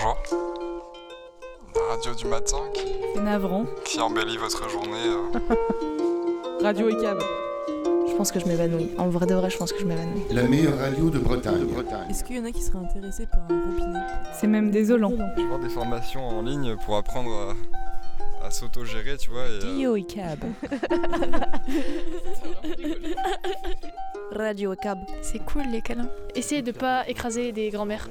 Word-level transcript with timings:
Bonjour. 0.00 0.16
La 1.74 1.82
radio 1.94 2.14
du 2.14 2.26
matin 2.26 2.58
qui, 2.74 2.82
C'est 3.14 3.20
navrant. 3.22 3.64
qui 3.84 4.00
embellit 4.00 4.36
votre 4.36 4.68
journée. 4.68 5.06
euh. 5.06 5.22
Radio 6.62 6.88
et 6.88 6.96
cab. 7.00 7.18
Je 8.08 8.14
pense 8.16 8.30
que 8.32 8.38
je 8.40 8.46
m'évanouis. 8.46 8.90
En 8.98 9.08
vrai 9.08 9.26
de 9.26 9.34
vrai, 9.34 9.50
je 9.50 9.56
pense 9.56 9.72
que 9.72 9.78
je 9.80 9.84
m'évanouis. 9.86 10.22
La 10.30 10.42
meilleure 10.44 10.78
radio 10.78 11.10
de 11.10 11.18
Bretagne. 11.18 11.64
Bretagne. 11.64 12.10
Est-ce 12.10 12.22
qu'il 12.24 12.36
y 12.36 12.40
en 12.40 12.44
a 12.44 12.50
qui 12.52 12.62
seraient 12.62 12.78
intéressés 12.78 13.26
par 13.26 13.40
un 13.50 13.60
robinet? 13.60 13.98
C'est 14.38 14.46
même 14.48 14.70
désolant. 14.70 15.12
Je 15.36 15.42
vois 15.42 15.58
des 15.58 15.68
formations 15.68 16.26
en 16.28 16.42
ligne 16.42 16.76
pour 16.84 16.96
apprendre 16.96 17.54
à, 18.42 18.46
à 18.46 18.50
s'autogérer, 18.50 19.16
tu 19.18 19.30
vois. 19.30 19.46
Et, 19.46 19.64
euh, 19.64 19.74
Dio 19.74 19.96
et 19.96 20.04
cab. 20.04 20.38
Radio 24.32 24.72
et 24.72 24.76
cab. 24.76 24.98
C'est 25.22 25.38
cool 25.44 25.62
les 25.72 25.80
câlins. 25.80 26.08
Essayez 26.34 26.62
de 26.62 26.72
pas 26.72 27.08
écraser 27.08 27.52
des 27.52 27.70
grands-mères. 27.70 28.08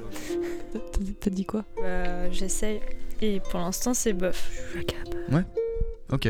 T'as 0.98 1.04
t'as 1.20 1.30
dit 1.30 1.44
quoi? 1.44 1.64
Bah, 1.76 2.30
j'essaye. 2.30 2.80
Et 3.20 3.40
pour 3.40 3.60
l'instant, 3.60 3.94
c'est 3.94 4.12
bof. 4.12 4.50
Je 4.72 4.78
suis 4.78 4.86
cab. 4.86 5.44
Ok. 6.10 6.28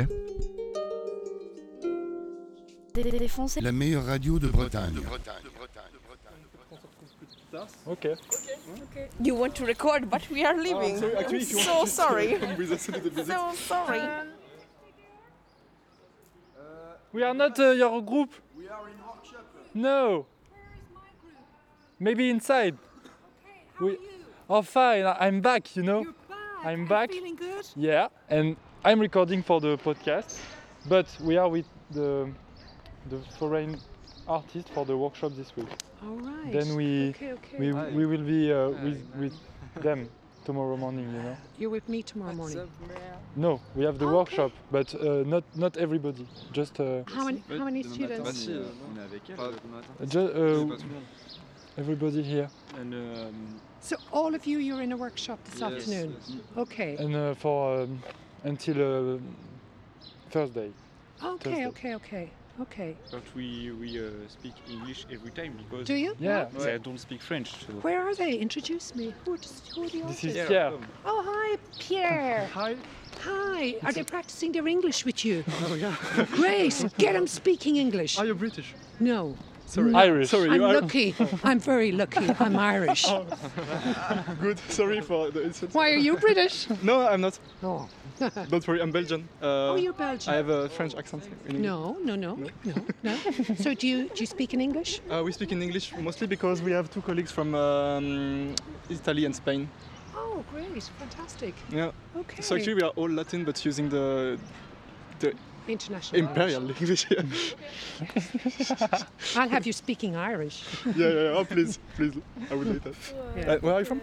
La 3.60 3.72
meilleure 3.72 4.04
radio 4.04 4.38
de 4.38 4.48
Bretagne. 4.48 4.98
Okay. 7.86 8.14
You 9.22 9.34
want 9.34 9.54
to 9.54 9.64
record, 9.64 10.10
but 10.10 10.28
we 10.30 10.44
are 10.44 10.54
leaving. 10.54 10.98
sorry, 10.98 11.16
actually, 11.16 11.42
if 11.42 11.52
you 11.52 11.58
so 11.60 11.78
want 11.78 11.88
sorry. 11.88 12.38
So 13.26 13.52
sorry. 13.54 14.02
We 17.12 17.22
are 17.22 17.34
not 17.34 17.58
uh, 17.58 17.70
your 17.70 18.02
group. 18.02 18.34
We 18.56 18.68
are 18.68 18.88
in 18.88 18.96
workshop. 18.98 19.46
No. 19.74 20.26
Maybe 21.98 22.28
inside. 22.28 22.76
we. 23.80 23.96
Oh, 24.50 24.62
fine. 24.62 25.04
I- 25.04 25.26
I'm 25.26 25.40
back. 25.42 25.76
You 25.76 25.82
know. 25.82 26.06
I'm 26.64 26.86
back. 26.86 27.10
Feeling 27.12 27.36
good? 27.36 27.66
Yeah, 27.76 28.08
and 28.30 28.56
I'm 28.84 28.98
recording 28.98 29.42
for 29.42 29.60
the 29.60 29.76
podcast, 29.76 30.38
but 30.88 31.06
we 31.20 31.36
are 31.36 31.48
with 31.48 31.66
the 31.90 32.30
the 33.10 33.18
foreign 33.38 33.78
artist 34.26 34.68
for 34.70 34.84
the 34.86 34.96
workshop 34.96 35.32
this 35.36 35.54
week. 35.54 35.68
All 36.02 36.16
right. 36.16 36.52
Then 36.52 36.74
we 36.76 37.10
okay, 37.10 37.32
okay. 37.32 37.58
we 37.58 37.72
we 37.72 38.06
will 38.06 38.24
be 38.24 38.52
uh, 38.52 38.70
with 38.84 39.00
with 39.20 39.34
them 39.82 40.08
tomorrow 40.44 40.76
morning. 40.76 41.12
You 41.14 41.22
know. 41.22 41.36
You're 41.58 41.70
with 41.70 41.88
me 41.88 42.02
tomorrow 42.02 42.34
morning. 42.34 42.68
No, 43.36 43.60
we 43.76 43.84
have 43.84 43.98
the 43.98 44.06
Okay. 44.06 44.16
workshop, 44.16 44.52
but 44.72 44.94
uh, 44.94 45.24
not 45.26 45.44
not 45.54 45.76
everybody. 45.76 46.26
Just 46.52 46.80
uh, 46.80 47.02
How 47.06 47.24
many, 47.24 47.42
how 47.50 47.64
many 47.64 47.82
students? 47.82 48.48
Bah 49.36 50.78
si, 51.78 51.84
On 51.84 51.90
est 51.90 51.94
avec 51.94 51.98
elle 51.98 51.98
Pas- 51.98 52.10
demain 52.10 52.18
matin. 52.18 52.18
ju- 52.18 52.18
c'est 52.18 52.18
pas 52.18 52.18
tout 52.18 52.18
le 52.18 52.18
monde. 52.18 52.18
everybody 52.18 52.22
here, 52.22 52.48
And, 52.78 52.92
um, 52.94 53.60
So 53.80 53.96
all 54.12 54.34
of 54.34 54.46
you, 54.46 54.58
you're 54.58 54.82
in 54.82 54.92
a 54.92 54.96
workshop 54.96 55.38
this 55.44 55.60
Yes, 55.60 55.72
afternoon. 55.72 56.14
yes. 56.28 56.36
Okay. 56.56 56.96
and 56.98 57.14
uh, 57.14 57.34
for 57.34 57.82
um, 57.82 58.00
until 58.44 58.76
uh, 59.16 59.18
Thursday. 60.30 60.70
Okay, 61.22 61.50
Thursday. 61.50 61.66
okay, 61.66 61.94
okay, 61.94 62.28
okay. 62.60 62.96
But 63.10 63.22
we 63.36 63.70
we 63.80 63.98
uh, 63.98 64.10
speak 64.28 64.54
English 64.68 65.06
every 65.10 65.30
time 65.30 65.52
because 65.56 65.86
Do 65.86 65.94
you? 65.94 66.14
Yeah. 66.20 66.48
I 66.60 66.78
don't 66.78 66.98
speak 66.98 67.22
French. 67.22 67.50
So. 67.66 67.72
Where 67.82 68.00
are 68.06 68.14
they? 68.14 68.34
Introduce 68.38 68.94
me. 68.96 69.14
Who, 69.24 69.36
does- 69.36 69.62
who 69.74 69.82
are 69.84 69.88
the 69.88 70.02
This 70.08 70.24
is 70.24 70.34
Pierre. 70.48 70.72
Oh, 71.04 71.22
hi, 71.24 71.56
Pierre. 71.78 72.46
Hi. 72.54 72.76
Hi. 73.24 73.74
Are 73.84 73.92
they 73.92 74.04
practicing 74.04 74.52
their 74.52 74.66
English 74.68 75.04
with 75.04 75.24
you? 75.24 75.44
Oh 75.66 75.74
yeah. 75.74 75.94
Great. 76.32 76.74
Get 76.98 77.14
them 77.14 77.26
speaking 77.26 77.76
English. 77.76 78.18
Are 78.18 78.26
you 78.26 78.34
British? 78.34 78.74
No. 79.00 79.34
Sorry. 79.68 79.90
No. 79.92 79.98
Irish. 79.98 80.30
Sorry, 80.30 80.48
I'm 80.50 80.60
lucky. 80.62 81.14
I'm 81.44 81.60
very 81.60 81.92
lucky. 81.92 82.26
I'm 82.40 82.56
Irish. 82.56 83.04
Good. 84.40 84.58
Sorry 84.70 85.00
for 85.02 85.30
the 85.30 85.42
insult. 85.42 85.74
Why 85.74 85.90
are 85.90 85.96
you 86.06 86.16
British? 86.16 86.66
No, 86.82 87.06
I'm 87.06 87.20
not. 87.20 87.38
No. 87.62 87.86
Don't 88.48 88.66
worry, 88.66 88.80
I'm 88.80 88.90
Belgian. 88.90 89.28
Uh, 89.42 89.72
Oh, 89.72 89.76
you're 89.76 89.92
Belgian. 89.92 90.32
I 90.32 90.36
have 90.36 90.48
a 90.48 90.68
French 90.70 90.94
accent. 90.94 91.22
in 91.46 91.56
English. 91.56 91.62
No, 91.62 91.96
no, 92.02 92.14
no, 92.16 92.34
no, 92.64 92.74
no. 93.02 93.16
So 93.56 93.74
do 93.74 93.86
you 93.86 94.08
do 94.08 94.20
you 94.20 94.26
speak 94.26 94.54
in 94.54 94.60
English? 94.60 95.00
Uh, 95.10 95.22
we 95.22 95.32
speak 95.32 95.52
in 95.52 95.62
English 95.62 95.92
mostly 95.98 96.26
because 96.26 96.62
we 96.62 96.72
have 96.72 96.88
two 96.90 97.02
colleagues 97.02 97.30
from 97.30 97.54
um, 97.54 98.54
Italy 98.88 99.26
and 99.26 99.36
Spain. 99.36 99.68
Oh, 100.16 100.42
great, 100.50 100.82
fantastic. 100.98 101.54
Yeah. 101.70 101.90
Okay. 102.16 102.40
So 102.42 102.56
actually 102.56 102.74
we 102.74 102.82
are 102.82 102.92
all 102.96 103.10
Latin 103.10 103.44
but 103.44 103.62
using 103.66 103.88
the 103.90 104.38
the 105.20 105.32
international. 105.72 106.20
imperial 106.20 106.68
English. 106.70 107.06
yeah, 107.10 107.18
Irish. 107.22 107.54
I'll 109.36 109.48
have 109.48 109.66
you 109.66 109.72
speaking 109.72 110.16
Irish. 110.16 110.64
yeah, 110.84 111.08
yeah. 111.08 111.36
Oh, 111.38 111.44
please, 111.44 111.78
please. 111.96 112.14
I 112.50 112.54
would 112.54 112.66
like 112.66 112.82
that. 112.84 112.94
Yeah. 113.36 113.52
Uh, 113.52 113.58
where 113.58 113.74
are 113.74 113.80
you 113.80 113.84
from? 113.86 114.00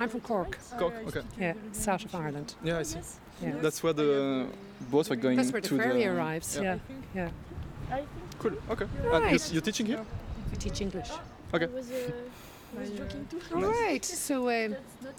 I'm 0.00 0.08
from 0.08 0.20
Cork. 0.20 0.58
Cork. 0.78 0.94
Okay. 1.08 1.22
Yeah, 1.38 1.54
south 1.72 2.04
of 2.04 2.14
Ireland. 2.14 2.54
Yeah, 2.62 2.78
I 2.78 2.82
see. 2.84 2.98
Yeah. 3.42 3.54
That's 3.62 3.82
where 3.82 3.92
the 3.94 4.46
boats 4.90 5.08
were 5.10 5.16
going 5.16 5.36
to. 5.36 5.42
That's 5.42 5.52
where 5.52 5.62
the 5.62 5.68
to 5.68 5.78
ferry 5.78 6.04
the. 6.04 6.08
arrives. 6.08 6.58
Yeah, 6.60 6.78
yeah. 7.14 7.30
Cool. 8.38 8.52
Okay. 8.70 8.86
And 9.04 9.04
you, 9.04 9.10
Right. 9.20 9.52
you're 9.52 9.62
teaching 9.62 9.86
here? 9.86 10.04
We 10.50 10.56
teach 10.56 10.80
English. 10.80 11.10
Okay. 11.52 11.68
All 13.54 13.62
right. 13.62 14.04
So 14.04 14.48
um, 14.48 14.76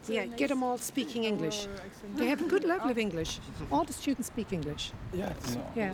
yeah, 0.07 0.25
get 0.25 0.49
them 0.49 0.63
all 0.63 0.77
speaking 0.77 1.25
English. 1.25 1.67
They 2.15 2.27
have 2.27 2.41
a 2.41 2.45
good 2.45 2.63
level 2.63 2.89
of 2.89 2.97
English. 2.97 3.39
All 3.71 3.83
the 3.83 3.93
students 3.93 4.27
speak 4.27 4.53
English. 4.53 4.91
Yeah. 5.13 5.33
Yeah. 5.75 5.93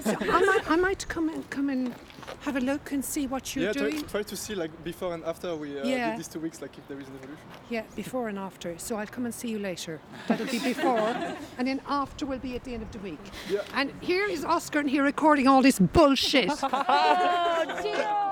So 0.00 0.16
I 0.20 0.40
might, 0.40 0.70
I 0.70 0.76
might 0.76 1.06
come 1.08 1.28
and 1.28 1.48
come 1.48 1.68
and 1.68 1.94
have 2.40 2.56
a 2.56 2.60
look 2.60 2.90
and 2.90 3.04
see 3.04 3.28
what 3.28 3.54
you're 3.54 3.66
yeah. 3.66 3.72
Try, 3.72 3.90
doing. 3.90 4.02
try 4.06 4.22
to 4.22 4.36
see 4.36 4.54
like 4.54 4.72
before 4.82 5.14
and 5.14 5.24
after 5.24 5.54
we 5.54 5.78
uh, 5.78 5.84
Yeah. 5.84 6.10
did 6.10 6.18
these 6.18 6.28
two 6.28 6.40
weeks, 6.40 6.60
like 6.60 6.76
if 6.76 6.88
there 6.88 6.98
is 6.98 7.06
an 7.06 7.14
evolution. 7.16 7.44
Yeah, 7.68 7.82
before 7.94 8.28
and 8.28 8.38
after. 8.38 8.76
So 8.78 8.96
I'll 8.96 9.06
come 9.06 9.26
and 9.26 9.34
see 9.34 9.48
you 9.48 9.60
later. 9.60 10.00
That'll 10.26 10.46
be 10.46 10.58
before, 10.58 11.14
and 11.58 11.68
then 11.68 11.80
after 11.86 12.26
will 12.26 12.38
be 12.38 12.56
at 12.56 12.64
the 12.64 12.74
end 12.74 12.82
of 12.82 12.90
the 12.90 12.98
week. 12.98 13.24
Yeah. 13.48 13.60
And 13.74 13.92
here 14.00 14.26
is 14.26 14.44
Oscar, 14.44 14.80
and 14.80 14.90
here 14.90 15.04
recording 15.04 15.46
all 15.46 15.62
this 15.62 15.78
bullshit. 15.78 16.50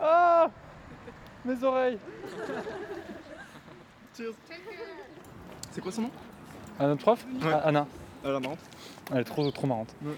Ah 0.00 0.48
Mes 1.44 1.62
oreilles 1.64 1.98
Cheers 4.16 4.34
C'est 5.70 5.80
quoi 5.80 5.92
son 5.92 6.02
nom? 6.02 6.10
Un 6.80 6.88
notre 6.88 7.02
prof 7.02 7.24
Ouais. 7.40 7.50
Ah, 7.52 7.62
Anna. 7.64 7.86
Elle 8.24 8.30
est 8.30 8.40
marrante. 8.40 8.58
Elle 9.12 9.18
est 9.18 9.24
trop, 9.24 9.50
trop 9.50 9.66
marrante. 9.66 9.94
Ouais. 10.02 10.14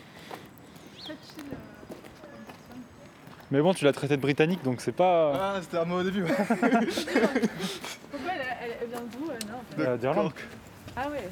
Mais 3.50 3.60
bon, 3.60 3.75
tu 3.75 3.84
l'as 3.84 3.92
traité 3.92 4.16
de 4.16 4.22
britannique, 4.22 4.62
donc 4.62 4.81
c'est 4.81 4.92
pas... 4.92 5.32
Ah, 5.34 5.58
c'était 5.60 5.78
à 5.78 5.84
moi 5.84 6.00
au 6.00 6.03
début. 6.04 6.22
Pourquoi 6.25 6.38
elle, 8.32 8.41
elle, 8.62 8.76
elle 8.82 8.88
vient 8.88 9.02
d'où 9.02 9.28
euh, 9.28 9.38
non 9.48 9.84
Euh, 9.84 9.97
d'Irlande. 9.97 10.32
Ah 10.97 11.08
ouais. 11.10 11.28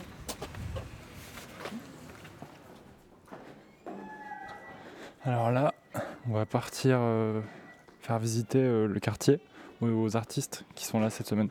Alors 5.24 5.50
là, 5.52 5.74
on 6.28 6.34
va 6.34 6.46
partir 6.46 6.98
euh, 7.00 7.40
faire 8.00 8.18
visiter 8.18 8.58
euh, 8.58 8.86
le 8.86 8.98
quartier 9.00 9.40
aux, 9.80 9.86
aux 9.86 10.16
artistes 10.16 10.64
qui 10.74 10.84
sont 10.84 11.00
là 11.00 11.10
cette 11.10 11.26
semaine. 11.26 11.48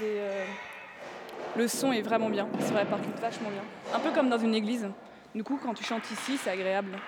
Des. 0.00 0.16
euh, 0.18 0.44
Le 1.56 1.68
son 1.68 1.92
est 1.92 2.00
vraiment 2.00 2.30
bien. 2.30 2.48
C'est 2.60 2.72
vrai, 2.72 2.86
par 2.86 2.98
contre, 3.00 3.20
vachement 3.20 3.50
bien. 3.50 3.62
Un 3.94 4.00
peu 4.00 4.10
comme 4.10 4.30
dans 4.30 4.38
une 4.38 4.54
église. 4.54 4.88
Du 5.34 5.44
coup, 5.44 5.60
quand 5.62 5.74
tu 5.74 5.84
chantes 5.84 6.10
ici, 6.10 6.38
c'est 6.38 6.50
agréable. 6.50 6.98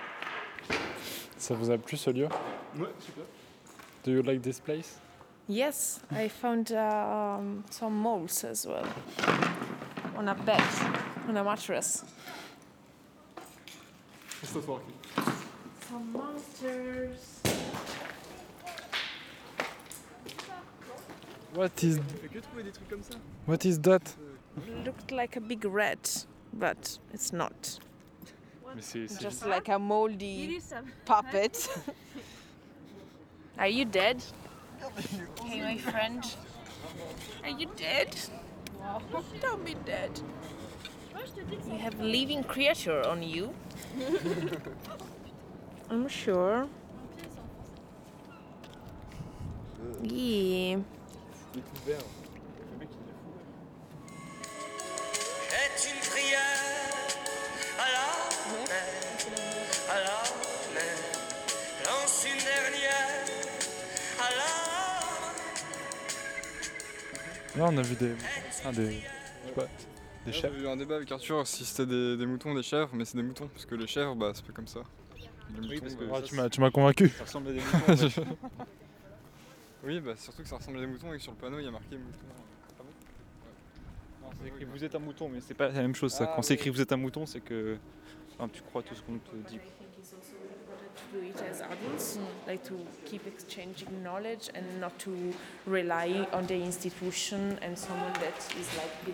Ça 1.37 1.55
vous 1.55 1.71
a 1.71 1.77
plu 1.77 1.97
ce 1.97 2.11
lieu? 2.11 2.27
Ouais, 2.77 2.89
super. 2.99 3.23
Do 4.03 4.11
you 4.11 4.21
like 4.21 4.41
this 4.41 4.59
place 4.59 4.97
Yes, 5.47 5.99
I 6.11 6.27
found 6.27 6.71
um, 6.73 7.63
some 7.71 7.97
moles 7.97 8.43
as 8.43 8.67
well 8.67 8.87
on 10.15 10.27
a 10.27 10.35
bed, 10.35 10.61
on 11.27 11.35
a 11.37 11.43
mattress. 11.43 12.03
It's 14.43 14.53
not 14.53 14.67
working. 14.67 14.93
Some 15.89 16.13
monsters. 16.13 17.41
What 21.55 21.83
is, 21.83 21.97
Fait 21.97 22.27
que 22.27 22.39
trouver 22.41 22.63
des 22.63 22.71
trucs 22.71 22.89
comme 22.89 23.01
ça. 23.01 23.15
what 23.47 23.65
is 23.65 23.79
that 23.79 24.15
Looked 24.85 25.11
like 25.11 25.35
a 25.35 25.41
big 25.41 25.65
rat, 25.65 26.25
but 26.53 26.99
it's 27.11 27.33
not. 27.33 27.79
Mais 28.75 28.81
c'est 28.81 29.07
c'est 29.07 29.19
Just 29.19 29.47
like 29.47 29.67
a 29.67 29.79
moldy 29.79 30.59
puppet. 31.05 31.69
Are 33.59 33.67
you 33.67 33.83
dead? 33.83 34.23
Hey, 35.43 35.61
my 35.61 35.77
friend. 35.77 36.23
Are 37.43 37.49
you 37.49 37.67
dead? 37.75 38.15
Don't 39.41 39.65
be 39.65 39.75
dead. 39.85 40.21
You 41.67 41.77
have 41.77 41.99
living 41.99 42.41
creature 42.43 43.05
on 43.05 43.21
you. 43.21 43.53
I'm 45.89 46.07
sure. 46.07 46.69
Yeah. 50.03 50.77
Là, 67.59 67.65
on 67.69 67.77
a 67.77 67.81
vu 67.81 67.95
des. 67.95 68.13
ah, 68.65 68.71
des. 68.71 68.91
Je 68.91 69.47
sais 69.47 69.53
pas. 69.55 69.65
Des 70.25 70.31
chèvres. 70.31 70.53
J'avais 70.55 70.65
eu 70.65 70.67
un 70.69 70.77
débat 70.77 70.95
avec 70.95 71.11
Arthur 71.11 71.45
si 71.45 71.65
c'était 71.65 71.85
des, 71.85 72.15
des 72.17 72.25
moutons 72.25 72.51
ou 72.51 72.55
des 72.55 72.63
chèvres, 72.63 72.89
mais 72.93 73.03
c'est 73.05 73.17
des 73.17 73.23
moutons, 73.23 73.47
parce 73.49 73.65
que 73.65 73.75
les 73.75 73.87
chèvres, 73.87 74.15
bah 74.15 74.31
c'est 74.33 74.45
pas 74.45 74.53
comme 74.53 74.67
ça. 74.67 74.79
Les 75.53 75.61
moutons, 75.67 75.79
parce 75.81 75.95
que 75.95 76.03
bah, 76.05 76.13
Ah, 76.15 76.21
ça, 76.21 76.23
tu 76.23 76.35
m'as- 76.35 76.49
tu 76.49 76.61
m'as 76.61 76.71
convaincu. 76.71 77.09
Ça 77.09 77.23
ressemble 77.25 77.49
à 77.49 77.53
des 77.53 77.59
moutons. 77.59 77.93
en 77.93 77.97
fait. 77.97 78.21
Oui, 79.85 80.01
bah 80.01 80.11
surtout 80.17 80.41
que 80.43 80.47
ça 80.49 80.57
ressemble 80.57 80.77
à 80.77 80.81
des 80.81 80.87
moutons 80.87 81.13
et 81.13 81.17
que 81.17 81.23
sur 81.23 81.31
le 81.31 81.37
panneau 81.37 81.57
il 81.57 81.63
y 81.63 81.67
a 81.67 81.71
marqué 81.71 81.95
mouton. 81.97 82.17
Ah 82.77 82.83
bon? 82.83 84.25
Non, 84.25 84.29
c'est 84.41 84.47
écrit 84.49 84.65
vous 84.65 84.83
êtes 84.83 84.93
un 84.93 84.99
mouton, 84.99 85.29
mais 85.29 85.39
c'est 85.39 85.53
pas 85.53 85.69
la 85.69 85.81
même 85.81 85.95
chose 85.95 86.11
ça. 86.13 86.25
Ah, 86.29 86.33
Quand 86.35 86.41
c'est 86.41 86.53
oui. 86.53 86.59
écrit 86.59 86.69
vous 86.69 86.81
êtes 86.81 86.91
un 86.91 86.97
mouton, 86.97 87.25
c'est 87.25 87.39
que 87.39 87.77
enfin, 88.37 88.49
tu 88.51 88.61
crois 88.61 88.83
tout 88.83 88.93
ce 88.93 89.01
qu'on 89.01 89.17
te 89.17 89.35
dit. 89.49 89.57
To 91.11 91.17
do 91.17 91.25
it 91.25 91.35
as 91.51 91.61
adults, 91.61 92.17
like 92.47 92.63
to 92.63 92.73
keep 93.05 93.25
exchanging 93.27 94.03
knowledge 94.03 94.49
and 94.55 94.63
not 94.79 94.97
to 94.99 95.11
rely 95.65 96.27
on 96.33 96.45
the 96.47 96.55
institution 96.55 97.57
and 97.61 97.77
someone 97.77 98.13
that 98.13 98.37
is 98.59 98.67
like 98.77 99.05
the 99.05 99.11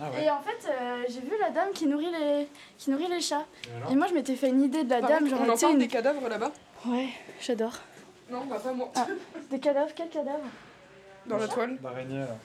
Ah 0.00 0.10
Et 0.20 0.28
en 0.28 0.42
fait, 0.42 0.68
euh, 0.68 1.04
j'ai 1.08 1.20
vu 1.20 1.30
la 1.40 1.50
dame 1.50 1.70
qui 1.72 1.86
nourrit 1.86 2.10
les, 2.10 2.48
qui 2.78 2.90
nourrit 2.90 3.06
les 3.06 3.20
chats. 3.20 3.46
Et 3.90 3.94
moi, 3.94 4.08
je 4.08 4.14
m'étais 4.14 4.34
fait 4.34 4.48
une 4.48 4.60
idée 4.62 4.82
de 4.82 4.90
la 4.90 5.00
dame. 5.00 5.28
Genre, 5.28 5.38
on 5.40 5.44
sais, 5.44 5.66
entend 5.66 5.72
une- 5.74 5.78
des 5.78 5.86
cadavres 5.86 6.28
là-bas? 6.28 6.50
Ouais, 6.86 7.10
j'adore. 7.40 7.74
Non, 8.28 8.44
bah 8.46 8.58
pas 8.58 8.72
moi. 8.72 8.90
Ah, 8.96 9.06
des 9.50 9.60
cadavres, 9.60 9.94
quels 9.94 10.08
cadavres? 10.08 10.42
Dans 11.26 11.36
la 11.38 11.46
toile. 11.46 11.78
D'araignées 11.80 12.18
là. 12.18 12.36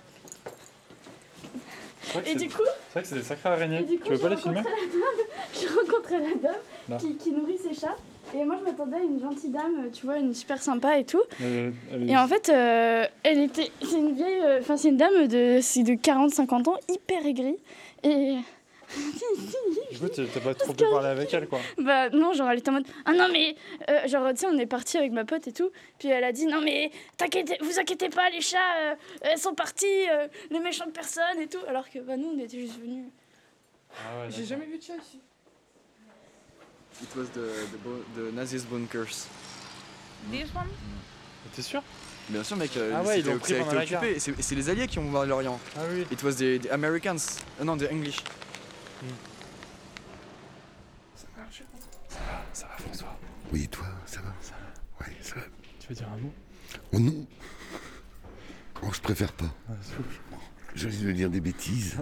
Et 2.26 2.36
du 2.36 2.50
coup, 2.50 2.62
c'est 2.64 2.94
vrai 2.94 3.02
que 3.02 3.08
c'est 3.08 3.16
des 3.16 3.24
sacrées 3.24 3.50
araignées. 3.50 3.80
et 3.80 3.84
du 3.84 3.98
coup 3.98 4.06
Tu 4.06 4.14
veux 4.14 4.20
pas 4.20 4.30
j'ai 4.30 4.36
les 4.36 4.42
filmer? 4.42 4.58
rencontré 4.60 4.78
la 4.78 4.88
dame, 4.94 5.26
j'ai 5.54 5.68
rencontré 5.68 6.20
la 6.20 6.36
dame 6.36 7.00
qui, 7.00 7.16
qui 7.18 7.31
nourrit 7.31 7.58
ses 7.58 7.74
chats. 7.74 7.96
Et 8.36 8.44
moi, 8.46 8.58
je 8.60 8.64
m'attendais 8.64 8.98
à 8.98 9.00
une 9.00 9.20
gentille 9.20 9.50
dame, 9.50 9.90
tu 9.92 10.06
vois, 10.06 10.18
une 10.18 10.34
super 10.34 10.62
sympa 10.62 10.98
et 11.00 11.06
tout. 11.06 11.22
Est- 11.42 11.72
Et 12.08 12.16
en 12.18 12.28
fait, 12.28 12.50
euh, 12.50 13.06
elle 13.24 13.40
était. 13.42 13.72
C'est 13.81 13.98
une 13.98 14.14
vieille. 14.14 14.42
euh, 14.42 14.60
Enfin, 14.60 14.78
c'est 14.78 14.90
une 14.90 14.98
dame 14.98 15.28
de, 15.28 15.60
c'est 15.62 15.84
de 15.84 15.94
40-50 15.94 16.68
ans, 16.70 16.78
hyper 16.90 17.26
aigrie. 17.26 17.58
Et. 18.04 18.38
Du 19.92 20.00
coup, 20.00 20.08
t'as 20.08 20.40
pas 20.40 20.54
trop 20.56 20.74
pu 20.74 20.84
parler 20.90 21.10
avec 21.10 21.31
elle 21.34 21.48
quoi. 21.48 21.60
Bah 21.78 22.10
non, 22.10 22.34
genre 22.34 22.50
elle 22.50 22.58
était 22.60 22.70
en 22.70 22.74
mode 22.74 22.88
Ah 23.06 23.14
non, 23.14 23.28
mais. 23.31 23.56
euh, 23.90 24.08
genre, 24.08 24.30
tu 24.31 24.38
sais, 24.38 24.48
on 24.48 24.58
est 24.58 24.66
parti 24.66 24.98
avec 24.98 25.12
ma 25.12 25.26
pote 25.26 25.48
et 25.48 25.52
tout. 25.52 25.70
Puis 26.00 26.08
elle 26.10 26.24
a 26.24 26.31
dit 26.31 26.46
Non, 26.48 26.62
mais 26.62 26.90
t'inquiétez, 27.18 27.58
vous 27.62 27.80
inquiétez 27.80 28.10
pas, 28.10 28.30
les 28.31 28.42
chats, 28.42 28.58
euh, 28.80 28.96
elles 29.22 29.38
sont 29.38 29.54
partis, 29.54 29.86
euh, 30.12 30.28
les 30.50 30.60
méchantes 30.60 30.92
personnes 30.94 31.40
et 31.40 31.48
tout. 31.48 31.60
Alors 31.68 31.88
que 31.90 32.00
bah, 32.00 32.18
nous, 32.18 32.31
on 32.36 32.40
était 32.40 32.58
juste 32.60 32.80
venus. 32.81 33.06
Ah 33.96 34.22
ouais, 34.22 34.28
J'ai 34.31 34.46
jamais 34.46 34.66
vu 34.66 34.78
de 34.78 34.84
chat 34.84 34.94
ici. 34.96 35.20
It 37.01 37.16
was 37.16 37.30
the, 37.30 37.68
the, 38.16 38.31
Nazis 38.34 38.66
bunkers. 38.66 39.28
This 40.31 40.54
one? 40.54 40.68
T'es 41.56 41.62
sûr? 41.62 41.81
Bien 42.30 42.44
sûr, 42.44 42.57
mec, 42.57 42.75
euh, 42.78 42.92
Ah 42.96 43.04
ouais, 43.04 43.22
ils 43.22 43.25
l'ont 43.25 43.38
pris 43.40 43.54
ça 43.54 43.60
pendant 43.60 43.74
la 43.74 43.84
occupé. 43.84 44.19
C'est 44.19 44.40
c'est 44.42 44.56
les 44.56 44.69
Alliés 44.69 44.88
qui 44.88 45.00
ont 45.00 45.04
bombardé 45.06 45.30
l'Orient. 45.30 45.60
Ah 45.78 45.81
oui. 45.90 46.06
It 46.12 46.22
was 46.24 46.34
the, 46.34 46.62
the 46.62 46.72
Americans. 46.72 47.40
Euh, 47.60 47.63
non, 47.63 47.78
the 47.78 47.90
English. 47.92 48.18
Ça 52.54 52.68
va 52.68 52.78
François 52.78 53.18
Oui, 53.52 53.68
toi, 53.69 53.86
ça 54.06 54.22
va? 54.22 54.34
Ça 54.42 54.54
va 54.54 55.06
Ouais, 55.06 55.16
ça 55.22 55.36
va. 55.36 55.42
Tu 55.80 55.88
veux 55.88 55.95
dire 55.95 56.10
un 56.10 56.18
mot? 56.18 56.34
Oh 56.92 57.00
non 57.00 57.25
Oh, 58.84 58.88
je 58.94 59.02
préfère 59.02 59.31
pas? 59.34 59.54
Ah. 59.69 59.74
Je 60.75 60.88
risque 60.88 61.02
de 61.02 61.12
dire 61.12 61.30
des 61.30 61.42
bêtises. 61.42 61.98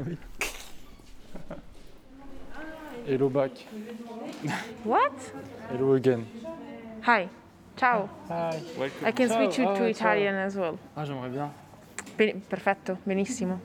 Hello 3.07 3.29
back. 3.29 3.51
What? 4.83 5.13
Hello 5.69 5.93
again. 5.93 6.25
Hi. 7.01 7.29
Ciao. 7.77 8.09
Hi. 8.27 8.59
I 9.05 9.11
can 9.13 9.29
Ciao. 9.29 9.37
switch 9.37 9.57
you 9.59 9.65
to 9.65 9.75
ciao. 9.75 9.85
Italian 9.85 10.35
as 10.35 10.55
well. 10.57 10.77
Ah, 10.95 11.05
j'aimerais 11.05 11.29
bien. 11.31 11.49
Be- 12.17 12.33
perfetto, 12.49 12.97
benissimo. 13.05 13.59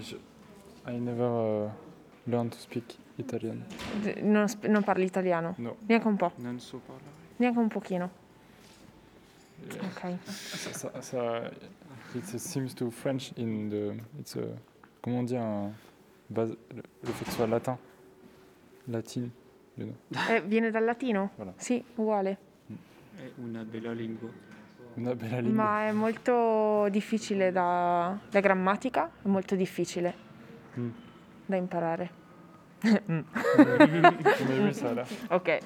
Je- 0.00 0.16
I 0.86 0.98
never 0.98 1.66
uh, 1.66 1.70
learned 2.26 2.52
to 2.52 2.58
speak 2.58 2.96
Italian. 3.18 3.62
D- 4.02 4.22
non, 4.22 4.48
sp- 4.48 4.66
non 4.68 4.82
parli 4.82 5.04
italiano? 5.04 5.54
No. 5.58 5.76
Neanche 5.86 6.06
un 6.08 6.16
po'. 6.16 6.32
Non 6.38 6.58
so 6.60 6.80
parlare. 6.86 7.04
Neanche 7.36 7.58
un 7.58 7.68
pochino. 7.68 8.10
Ok. 9.68 10.16
Ça, 10.24 10.72
ça, 10.72 11.02
ça- 11.02 11.50
it 12.14 12.24
seems 12.38 12.72
to 12.74 12.90
French 12.90 13.32
in 13.36 13.68
the. 13.68 14.00
It's 14.18 14.34
a, 14.36 14.46
comment 15.02 15.30
un 15.32 15.72
base, 16.32 16.56
le, 16.74 16.82
le 17.02 17.12
fait 17.12 17.24
que 17.24 17.30
ce 17.30 17.36
soit 17.36 17.46
latin, 17.46 17.78
latine, 18.88 19.30
you 19.76 19.84
know. 19.86 19.94
Eh, 20.30 20.40
viene 20.42 20.70
dal 20.70 20.84
latino? 20.84 21.30
Voilà. 21.36 21.52
Sì, 21.56 21.82
uguale. 21.96 22.38
È 23.16 23.30
una 23.36 23.62
bella 23.64 23.92
lingua. 23.92 24.28
Una 24.94 25.14
bella 25.14 25.40
lingua. 25.40 25.62
Ma 25.64 25.86
è 25.88 25.92
molto 25.92 26.88
difficile 26.90 27.52
da... 27.52 28.18
La 28.30 28.40
grammatica 28.40 29.10
è 29.22 29.28
molto 29.28 29.54
difficile 29.54 30.30
Mm. 30.78 30.88
da 31.46 31.56
imparare. 31.56 32.10
Ok. 35.28 35.58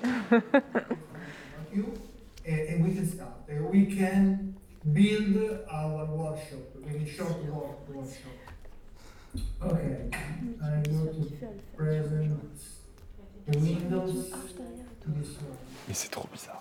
and, 2.45 2.85
we 2.85 2.95
can 2.95 3.07
start. 3.07 3.49
We 3.71 3.87
can 3.87 4.57
build 4.93 5.37
our 5.71 6.07
workshop, 6.07 6.75
very 6.85 7.07
short 7.07 7.43
work, 7.45 7.89
workshop. 7.89 8.33
Okay, 9.63 10.11
I 10.63 10.83
go 10.89 11.07
to 11.07 11.77
present 11.77 12.37
the 13.47 13.57
windows, 13.59 14.13
this 14.13 15.37
one. 15.39 15.57
Et 15.89 15.95
c'est 15.95 16.09
trop 16.11 16.29
bizarre. 16.33 16.61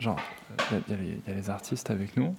Genre, 0.00 0.18
il 0.70 0.76
y, 0.90 0.92
a 0.92 0.96
les- 0.96 1.20
y 1.26 1.30
a 1.30 1.34
les 1.34 1.50
artistes 1.50 1.90
avec 1.90 2.16
nous. 2.16 2.34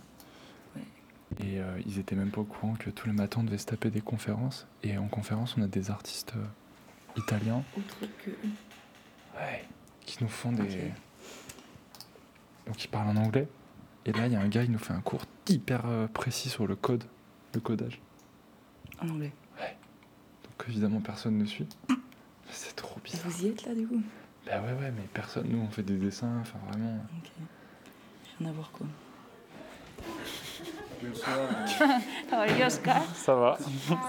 Et 1.41 1.59
euh, 1.59 1.79
ils 1.85 1.99
étaient 1.99 2.15
même 2.15 2.29
pas 2.31 2.41
au 2.41 2.45
courant 2.45 2.75
que 2.75 2.89
tous 2.89 3.07
les 3.07 3.13
matins 3.13 3.41
on 3.41 3.43
devait 3.43 3.57
se 3.57 3.65
taper 3.65 3.89
des 3.89 4.01
conférences. 4.01 4.67
Et 4.83 4.97
en 4.97 5.07
conférence, 5.07 5.55
on 5.57 5.61
a 5.63 5.67
des 5.67 5.89
artistes 5.91 6.33
euh, 6.35 6.45
italiens 7.17 7.63
ouais, 9.35 9.63
qui 10.05 10.21
nous 10.23 10.29
font 10.29 10.51
des. 10.51 10.91
Donc 12.67 12.83
ils 12.83 12.87
parlent 12.87 13.09
en 13.09 13.17
anglais. 13.17 13.47
Et 14.05 14.11
là, 14.13 14.27
il 14.27 14.33
y 14.33 14.35
a 14.35 14.39
un 14.41 14.47
gars, 14.47 14.63
il 14.63 14.71
nous 14.71 14.77
fait 14.79 14.93
un 14.93 15.01
cours 15.01 15.23
hyper 15.47 15.85
euh, 15.87 16.07
précis 16.07 16.49
sur 16.49 16.67
le 16.67 16.75
code, 16.75 17.03
le 17.53 17.59
codage. 17.59 17.99
En 19.01 19.09
anglais. 19.09 19.31
Donc 20.57 20.69
évidemment, 20.69 20.99
personne 21.01 21.37
ne 21.37 21.45
suit. 21.45 21.67
C'est 22.49 22.75
trop 22.75 22.99
bizarre. 23.03 23.21
Vous 23.25 23.45
y 23.45 23.49
êtes 23.49 23.65
là 23.65 23.73
du 23.73 23.87
coup? 23.87 24.01
Bah 24.45 24.61
ouais, 24.61 24.73
ouais, 24.73 24.91
mais 24.95 25.03
personne. 25.13 25.47
Nous, 25.49 25.59
on 25.59 25.69
fait 25.69 25.83
des 25.83 25.95
dessins, 25.97 26.39
enfin 26.41 26.59
vraiment. 26.69 26.99
Rien 28.39 28.49
à 28.49 28.51
voir 28.51 28.71
quoi. 28.71 28.87
How 32.31 32.35
are 32.35 32.47
you, 32.57 32.65
Oscar? 32.65 33.03
Ça 33.13 33.35
va? 33.35 33.57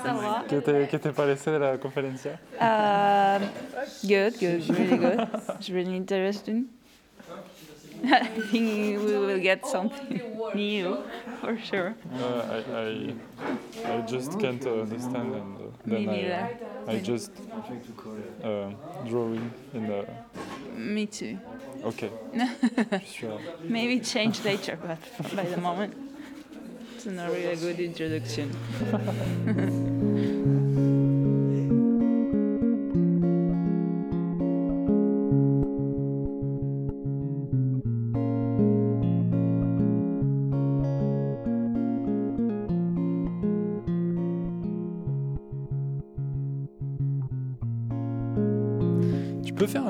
Ça 0.05 0.13
va. 0.15 0.45
Qui 0.49 0.55
était, 0.55 0.87
qui 0.89 0.97
était 0.97 1.13
pas 1.13 1.27
laissé 1.27 1.51
à 1.51 1.59
la 1.59 1.79
conférencia 1.79 2.33
Um, 2.61 3.43
good, 4.05 4.35
good, 4.39 4.63
really 4.71 4.97
good. 4.97 5.29
It's 5.59 5.69
really 5.69 5.97
interesting. 5.97 6.67
I 8.05 8.27
think 8.27 9.03
we 9.03 9.19
will 9.19 9.39
get 9.39 9.67
something 9.67 10.21
new 10.55 11.03
for 11.41 11.59
sure. 11.59 11.95
Uh, 12.15 12.63
I, 12.75 13.15
I, 13.87 13.95
I 13.95 14.01
just 14.03 14.39
can't 14.39 14.65
understand 14.67 15.35
and 15.35 15.57
uh, 15.57 15.61
then 15.85 16.07
Me 16.07 16.09
I, 16.09 16.17
neither. 16.17 16.49
I 16.89 16.99
just 16.99 17.31
uh, 18.45 18.71
drawing 19.09 19.51
in 19.75 19.87
the... 19.87 20.07
Me 20.75 21.07
too. 21.07 21.39
Ok. 21.85 22.11
sure. 23.07 23.41
Maybe 23.63 24.01
change 24.01 24.45
later, 24.45 24.79
but 24.81 24.99
by 25.35 25.45
the 25.45 25.57
moment, 25.57 25.95
it's 26.95 27.07
not 27.07 27.31
really 27.31 27.47
a 27.47 27.57
good 27.57 27.81
introduction. 27.81 29.93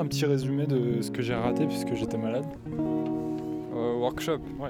Un 0.07 0.09
petit 0.09 0.25
résumé 0.25 0.65
de 0.65 1.01
ce 1.01 1.11
que 1.11 1.21
j'ai 1.21 1.35
raté 1.35 1.65
puisque 1.65 1.93
j'étais 1.93 2.17
malade 2.17 2.45
Euh, 2.71 3.97
workshop 3.99 4.39
Ouais. 4.57 4.69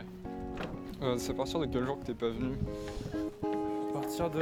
Euh, 1.03 1.13
c'est 1.19 1.29
à 1.29 1.35
partir 1.35 1.59
de 1.59 1.67
quel 1.67 1.85
jour 1.85 1.99
que 1.99 2.05
t'es 2.07 2.15
pas 2.15 2.29
venu 2.29 2.55
À 3.43 3.93
partir 3.93 4.31
de 4.31 4.39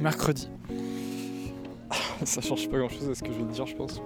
mercredi. 0.00 0.48
Ça 2.24 2.40
change 2.40 2.66
pas 2.70 2.78
grand 2.78 2.88
chose 2.88 3.10
à 3.10 3.14
ce 3.14 3.22
que 3.22 3.30
je 3.30 3.36
vais 3.36 3.44
te 3.44 3.52
dire, 3.52 3.66
je 3.66 3.76
pense. 3.76 4.00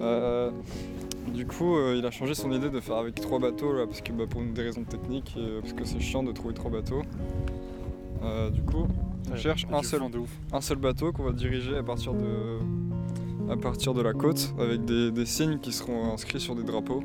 Euh, 0.00 0.50
du 1.28 1.46
coup, 1.46 1.76
euh, 1.76 1.94
il 1.96 2.04
a 2.04 2.10
changé 2.10 2.34
son 2.34 2.50
idée 2.50 2.68
de 2.68 2.80
faire 2.80 2.96
avec 2.96 3.14
trois 3.14 3.38
bateaux 3.38 3.72
là, 3.72 3.86
parce 3.86 4.00
que 4.00 4.10
bah, 4.10 4.24
pour 4.28 4.42
des 4.42 4.62
raisons 4.62 4.82
techniques, 4.82 5.36
et, 5.36 5.60
parce 5.60 5.72
que 5.72 5.84
c'est 5.84 6.00
chiant 6.00 6.24
de 6.24 6.32
trouver 6.32 6.52
trois 6.54 6.70
bateaux. 6.72 7.02
Du 8.52 8.62
coup, 8.62 8.88
on 9.30 9.36
cherche 9.36 9.68
un 9.72 9.84
seul, 9.84 10.02
un 10.52 10.60
seul 10.60 10.78
bateau 10.78 11.12
qu'on 11.12 11.22
va 11.22 11.32
diriger 11.32 11.76
à 11.76 11.82
partir 11.84 12.12
de, 12.12 12.58
à 13.50 13.56
partir 13.56 13.94
de 13.94 14.02
la 14.02 14.12
côte, 14.12 14.54
avec 14.58 14.84
des, 14.84 15.10
des 15.10 15.26
signes 15.26 15.58
qui 15.58 15.72
seront 15.72 16.12
inscrits 16.12 16.40
sur 16.40 16.54
des 16.54 16.62
drapeaux. 16.62 17.02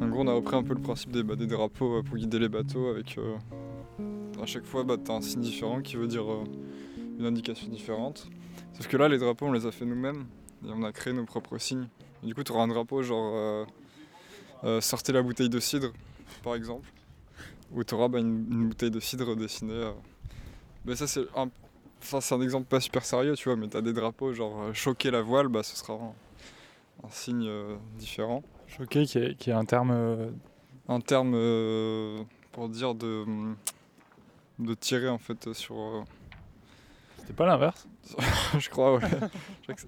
En 0.00 0.08
gros, 0.08 0.20
on 0.20 0.26
a 0.26 0.32
repris 0.32 0.56
un 0.56 0.62
peu 0.62 0.74
le 0.74 0.80
principe 0.80 1.12
des, 1.12 1.22
bah, 1.22 1.36
des 1.36 1.46
drapeaux 1.46 1.98
euh, 1.98 2.02
pour 2.02 2.16
guider 2.16 2.38
les 2.38 2.48
bateaux 2.48 2.88
avec, 2.88 3.16
euh, 3.16 3.36
à 4.42 4.46
chaque 4.46 4.64
fois, 4.64 4.84
bah, 4.84 4.96
as 5.08 5.12
un 5.12 5.20
signe 5.20 5.40
différent 5.40 5.80
qui 5.80 5.96
veut 5.96 6.06
dire 6.06 6.30
euh, 6.30 6.44
une 7.18 7.26
indication 7.26 7.68
différente. 7.68 8.26
Sauf 8.74 8.88
que 8.88 8.96
là, 8.96 9.08
les 9.08 9.18
drapeaux, 9.18 9.46
on 9.46 9.52
les 9.52 9.66
a 9.66 9.70
fait 9.70 9.84
nous-mêmes 9.84 10.26
et 10.66 10.70
on 10.70 10.82
a 10.82 10.92
créé 10.92 11.12
nos 11.12 11.24
propres 11.24 11.58
signes. 11.58 11.88
Du 12.22 12.34
coup, 12.34 12.42
tu 12.42 12.52
auras 12.52 12.64
un 12.64 12.68
drapeau 12.68 13.02
genre 13.02 13.66
sortez 14.80 15.12
la 15.12 15.22
bouteille 15.22 15.50
de 15.50 15.60
cidre, 15.60 15.92
par 16.42 16.54
exemple, 16.54 16.88
où 17.72 17.84
tu 17.84 17.94
auras 17.94 18.08
bah, 18.08 18.18
une, 18.18 18.68
bouteille 18.68 18.90
de 18.90 19.00
cidre 19.00 19.36
dessinée. 19.36 19.90
Mais 20.84 20.96
ça, 20.96 21.06
c'est 21.06 21.26
un, 21.36 21.48
enfin, 22.04 22.20
c'est 22.20 22.34
un 22.34 22.40
exemple 22.42 22.66
pas 22.66 22.80
super 22.80 23.04
sérieux, 23.04 23.34
tu 23.34 23.48
vois, 23.48 23.56
mais 23.56 23.68
tu 23.68 23.76
as 23.76 23.80
des 23.82 23.92
drapeaux 23.92 24.32
genre 24.32 24.62
euh, 24.62 24.72
choquer 24.72 25.10
la 25.10 25.22
voile, 25.22 25.48
bah, 25.48 25.62
ce 25.62 25.76
sera 25.76 25.94
un, 25.94 26.14
un 27.06 27.10
signe 27.10 27.46
euh, 27.48 27.76
différent. 27.98 28.42
Choqué, 28.66 29.04
qui 29.06 29.18
est, 29.18 29.34
qui 29.36 29.50
est 29.50 29.54
un 29.54 29.64
terme. 29.64 29.90
euh, 29.92 30.30
Un 30.88 31.00
terme 31.00 31.32
euh, 31.34 32.22
pour 32.52 32.68
dire 32.68 32.94
de, 32.94 33.24
de 34.58 34.74
tirer 34.74 35.08
en 35.08 35.18
fait 35.18 35.52
sur. 35.52 35.76
euh, 35.78 36.02
C'était 37.18 37.32
pas 37.34 37.46
l'inverse? 37.46 37.86
Je 38.58 38.68
crois, 38.68 38.96
ouais. 38.96 39.02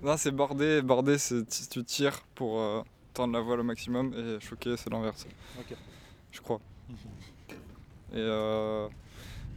Non, 0.02 0.16
c'est 0.16 0.30
border. 0.30 0.80
Border, 0.82 1.18
c'est 1.18 1.44
tu 1.68 1.84
tires 1.84 2.20
pour 2.34 2.58
euh, 2.60 2.82
tendre 3.12 3.34
la 3.34 3.40
voile 3.40 3.60
au 3.60 3.64
maximum 3.64 4.12
et 4.14 4.40
choquer, 4.44 4.76
c'est 4.76 4.90
l'inverse. 4.90 5.26
Ok. 5.58 5.76
Je 6.32 6.40
crois. 6.40 6.60
Et, 8.12 8.16
euh, 8.18 8.88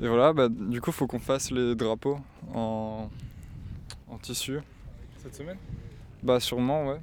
et 0.01 0.07
voilà, 0.07 0.33
bah, 0.33 0.47
du 0.49 0.81
coup, 0.81 0.91
faut 0.91 1.07
qu'on 1.07 1.19
fasse 1.19 1.51
les 1.51 1.75
drapeaux 1.75 2.19
en, 2.53 3.09
en 4.07 4.17
tissu. 4.17 4.59
Cette 5.21 5.35
semaine? 5.35 5.57
Bah, 6.23 6.39
sûrement, 6.39 6.87
ouais. 6.87 6.99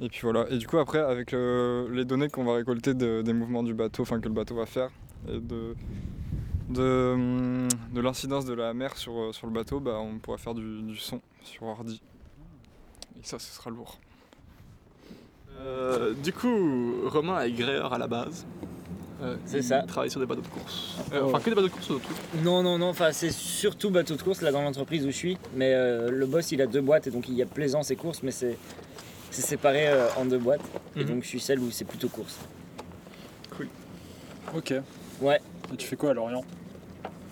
Et 0.00 0.08
puis 0.08 0.20
voilà. 0.22 0.46
Et 0.50 0.58
du 0.58 0.66
coup, 0.66 0.78
après, 0.78 0.98
avec 0.98 1.32
le- 1.32 1.88
les 1.92 2.04
données 2.04 2.28
qu'on 2.28 2.44
va 2.44 2.54
récolter 2.54 2.94
de- 2.94 3.22
des 3.22 3.32
mouvements 3.32 3.62
du 3.62 3.74
bateau, 3.74 4.02
enfin 4.02 4.20
que 4.20 4.28
le 4.28 4.34
bateau 4.34 4.56
va 4.56 4.66
faire, 4.66 4.90
et 5.28 5.38
de, 5.38 5.74
de, 6.68 7.68
de 7.92 8.00
l'incidence 8.00 8.44
de 8.44 8.54
la 8.54 8.74
mer 8.74 8.96
sur, 8.96 9.34
sur 9.34 9.46
le 9.46 9.52
bateau, 9.52 9.80
bah, 9.80 9.98
on 10.00 10.18
pourra 10.18 10.38
faire 10.38 10.54
du, 10.54 10.82
du 10.82 10.96
son 10.96 11.20
sur 11.42 11.64
ordi. 11.64 12.00
Et 13.20 13.24
ça, 13.26 13.38
ce 13.38 13.52
sera 13.54 13.70
lourd. 13.70 13.98
Euh, 15.60 16.12
du 16.14 16.32
coup, 16.32 17.08
Romain 17.08 17.40
est 17.42 17.52
gréeur 17.52 17.92
à 17.92 17.98
la 17.98 18.08
base. 18.08 18.44
Euh, 19.22 19.36
C'est 19.46 19.62
ça. 19.62 19.82
travaille 19.82 20.10
sur 20.10 20.20
des 20.20 20.26
bateaux 20.26 20.40
de 20.42 20.46
course. 20.48 20.96
Euh, 21.12 21.20
Oh. 21.22 21.26
Enfin, 21.28 21.38
que 21.40 21.50
des 21.50 21.54
bateaux 21.56 21.68
de 21.68 21.72
course 21.72 21.88
ou 21.90 21.92
d'autres 21.94 22.04
trucs 22.06 22.42
Non, 22.44 22.62
non, 22.62 22.78
non, 22.78 22.88
enfin 22.88 23.12
c'est 23.12 23.30
surtout 23.30 23.90
bateau 23.90 24.16
de 24.16 24.22
course 24.22 24.42
là 24.42 24.50
dans 24.50 24.60
l'entreprise 24.62 25.04
où 25.06 25.10
je 25.10 25.16
suis. 25.16 25.38
Mais 25.54 25.72
euh, 25.72 26.10
le 26.10 26.26
boss 26.26 26.50
il 26.52 26.60
a 26.60 26.66
deux 26.66 26.80
boîtes 26.80 27.06
et 27.06 27.10
donc 27.10 27.28
il 27.28 27.34
y 27.34 27.42
a 27.42 27.46
plaisance 27.46 27.90
et 27.90 27.96
course, 27.96 28.22
mais 28.22 28.32
c'est 28.32 28.56
c'est 29.30 29.42
séparé 29.42 29.88
euh, 29.88 30.06
en 30.16 30.24
deux 30.24 30.38
boîtes. 30.38 30.60
Et 30.96 31.00
Mhm. 31.00 31.06
donc 31.06 31.22
je 31.22 31.28
suis 31.28 31.40
celle 31.40 31.60
où 31.60 31.70
c'est 31.70 31.84
plutôt 31.84 32.08
course. 32.08 32.38
Ok. 34.54 34.74
Ouais. 35.20 35.40
Et 35.72 35.76
tu 35.76 35.86
fais 35.86 35.96
quoi 35.96 36.10
à 36.10 36.14
Lorient? 36.14 36.44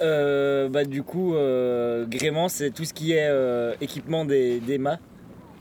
Euh, 0.01 0.69
bah 0.69 0.85
du 0.85 1.03
coup, 1.03 1.35
euh, 1.35 2.07
gréement 2.07 2.49
c'est 2.49 2.71
tout 2.71 2.85
ce 2.85 2.93
qui 2.95 3.12
est 3.12 3.29
euh, 3.29 3.75
équipement 3.81 4.25
des, 4.25 4.59
des 4.61 4.79
mâts. 4.79 4.99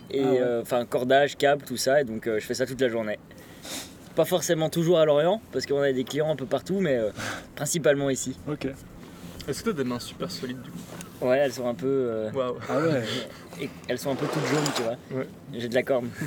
Et 0.10 0.22
Ah 0.24 0.32
ouais. 0.32 0.40
euh, 0.42 0.62
enfin 0.62 0.86
cordage, 0.86 1.38
câble, 1.38 1.64
tout 1.66 1.78
ça. 1.78 2.02
Et 2.02 2.04
donc 2.04 2.28
euh, 2.28 2.40
je 2.40 2.46
fais 2.46 2.54
ça 2.54 2.66
toute 2.66 2.82
la 2.82 2.90
journée. 2.90 3.20
Pas 4.16 4.26
forcément 4.26 4.70
toujours 4.70 5.00
à 5.00 5.06
Lorient, 5.06 5.42
parce 5.52 5.66
qu'on 5.66 5.82
a 5.82 5.92
des 5.92 6.04
clients 6.04 6.30
un 6.32 6.36
peu 6.36 6.46
partout, 6.46 6.80
mais 6.82 6.98
euh, 6.98 7.12
principalement 7.56 8.10
ici. 8.10 8.38
Ok. 8.50 8.68
Est-ce 9.48 9.64
que 9.64 9.70
t'as 9.72 9.78
des 9.78 9.84
mains 9.84 10.00
super 10.00 10.30
solides 10.30 10.62
du 10.62 10.70
coup 10.70 10.78
Ouais, 11.28 11.38
elles 11.38 11.54
sont 11.54 11.68
un 11.68 11.74
peu. 11.76 11.88
euh, 11.88 12.32
Waouh. 12.32 12.56
Ah 12.70 12.80
ouais. 12.80 13.04
et 13.62 13.70
elles 13.88 13.98
sont 14.00 14.12
un 14.12 14.16
peu 14.16 14.26
toutes 14.28 14.46
jaunes, 14.46 14.70
tu 14.76 14.82
vois. 14.84 14.96
Ouais. 15.20 15.28
J'ai 15.54 15.68
de 15.70 15.76
la 15.76 15.84
corne. 15.84 16.10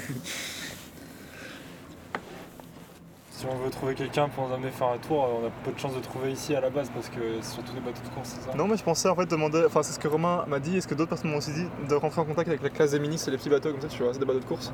Si 3.31 3.47
on 3.51 3.57
veut 3.65 3.69
trouver 3.71 3.95
quelqu'un 3.95 4.29
pour 4.29 4.47
nous 4.49 4.55
amener 4.55 4.71
faire 4.71 4.87
un 4.89 4.99
tour, 4.99 5.19
on 5.43 5.47
a 5.47 5.51
peu 5.65 5.73
de 5.73 5.79
chance 5.79 5.95
de 5.95 6.01
trouver 6.01 6.31
ici 6.33 6.55
à 6.55 6.61
la 6.61 6.71
base 6.71 6.89
parce 6.95 7.09
que 7.09 7.19
c'est 7.43 7.55
surtout 7.55 7.73
des 7.73 7.81
bateaux 7.81 8.01
de 8.09 8.15
course, 8.15 8.37
c'est 8.39 8.49
ça 8.51 8.57
Non, 8.57 8.69
mais 8.69 8.77
je 8.77 8.85
pensais 8.85 9.09
en 9.09 9.17
fait 9.17 9.27
demander, 9.27 9.65
enfin 9.67 9.83
c'est 9.83 9.93
ce 9.93 9.99
que 9.99 10.07
Romain 10.09 10.45
m'a 10.47 10.61
dit, 10.61 10.77
est-ce 10.79 10.87
que 10.87 10.95
d'autres 10.95 11.11
personnes 11.11 11.31
m'ont 11.33 11.39
aussi 11.39 11.53
dit 11.53 11.67
de 11.89 11.95
rentrer 11.97 12.21
en 12.21 12.25
contact 12.25 12.49
avec 12.49 12.63
la 12.63 12.71
classe 12.71 12.93
des 12.93 13.01
minis, 13.01 13.19
c'est 13.19 13.33
les 13.33 13.37
petits 13.37 13.51
bateaux 13.51 13.73
comme 13.73 13.81
ça, 13.81 13.89
tu 13.89 14.03
vois, 14.05 14.13
c'est 14.15 14.21
des 14.21 14.25
bateaux 14.25 14.39
de 14.39 14.45
course. 14.45 14.73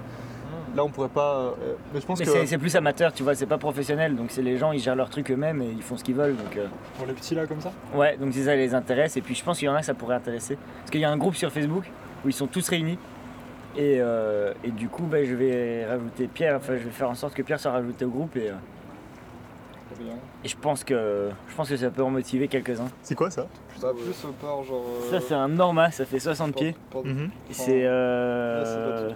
Là 0.77 0.85
on 0.85 0.89
pourrait 0.89 1.09
pas. 1.09 1.37
euh, 1.62 1.75
mais 1.93 2.00
je 2.00 2.07
pense 2.07 2.19
Mais 2.21 2.25
que. 2.25 2.31
c'est- 2.31 2.47
c'est 2.47 2.59
plus 2.59 2.75
amateur, 2.77 3.12
tu 3.12 3.23
vois, 3.23 3.35
c'est 3.35 3.47
pas 3.47 3.59
professionnel. 3.59 4.15
Donc 4.17 4.27
c'est 4.31 4.43
les 4.43 4.57
gens, 4.57 4.73
ils 4.73 4.79
gèrent 4.81 4.95
leur 4.97 5.11
truc 5.11 5.31
eux-mêmes 5.31 5.61
et 5.62 5.69
ils 5.71 5.83
font 5.83 5.97
ce 5.97 6.05
qu'ils 6.05 6.15
veulent. 6.15 6.37
Donc, 6.37 6.57
euh, 6.57 6.67
Pour 6.97 7.07
les 7.07 7.12
petits 7.12 7.35
là 7.35 7.47
comme 7.47 7.61
ça? 7.61 7.73
Ouais, 7.95 8.17
donc 8.17 8.33
si 8.33 8.45
ça 8.45 8.55
les 8.55 8.75
intéresse. 8.75 9.17
Et 9.17 9.21
puis 9.21 9.35
je 9.35 9.43
pense 9.45 9.59
qu'il 9.59 9.67
y 9.67 9.69
en 9.69 9.75
a 9.75 9.81
que 9.81 9.87
ça 9.87 9.95
pourrait 9.95 10.15
intéresser. 10.17 10.57
Parce 10.81 10.91
qu'il 10.91 11.00
y 11.00 11.05
a 11.05 11.11
un 11.11 11.17
groupe 11.17 11.35
sur 11.35 11.50
Facebook 11.50 11.85
où 12.25 12.29
ils 12.29 12.33
sont 12.33 12.47
tous 12.47 12.69
réunis. 12.69 12.99
Et, 13.77 13.99
euh, 14.00 14.53
et 14.65 14.71
du 14.71 14.89
coup, 14.89 15.05
bah, 15.05 15.25
je 15.25 15.35
vais 15.35 15.87
rajouter 15.87 16.27
Pierre, 16.27 16.57
enfin 16.57 16.75
je 16.77 16.85
vais 16.85 16.91
faire 16.91 17.09
en 17.09 17.15
sorte 17.15 17.35
que 17.35 17.43
Pierre 17.43 17.61
soit 17.61 17.71
rajouté 17.71 18.05
au 18.05 18.11
groupe. 18.11 18.37
Et, 18.37 18.50
euh, 20.09 20.45
et 20.45 20.49
je, 20.49 20.57
pense 20.57 20.85
que, 20.85 21.30
je 21.49 21.54
pense 21.54 21.69
que 21.69 21.76
ça 21.76 21.90
peut 21.90 22.02
en 22.02 22.11
motiver 22.11 22.49
quelques-uns. 22.49 22.88
C'est 23.02 23.14
quoi 23.14 23.30
ça 23.30 23.47
Bah, 23.83 23.88
plus 23.95 24.28
au 24.28 24.33
port, 24.33 24.64
genre. 24.64 24.83
euh, 25.07 25.11
Ça, 25.11 25.21
c'est 25.26 25.35
un 25.35 25.49
Norma, 25.49 25.90
ça 25.90 26.04
fait 26.07 26.19
60 26.19 26.54
pieds. 26.54 26.75
C'est 27.50 27.85
euh, 27.85 28.64
euh, 28.64 29.11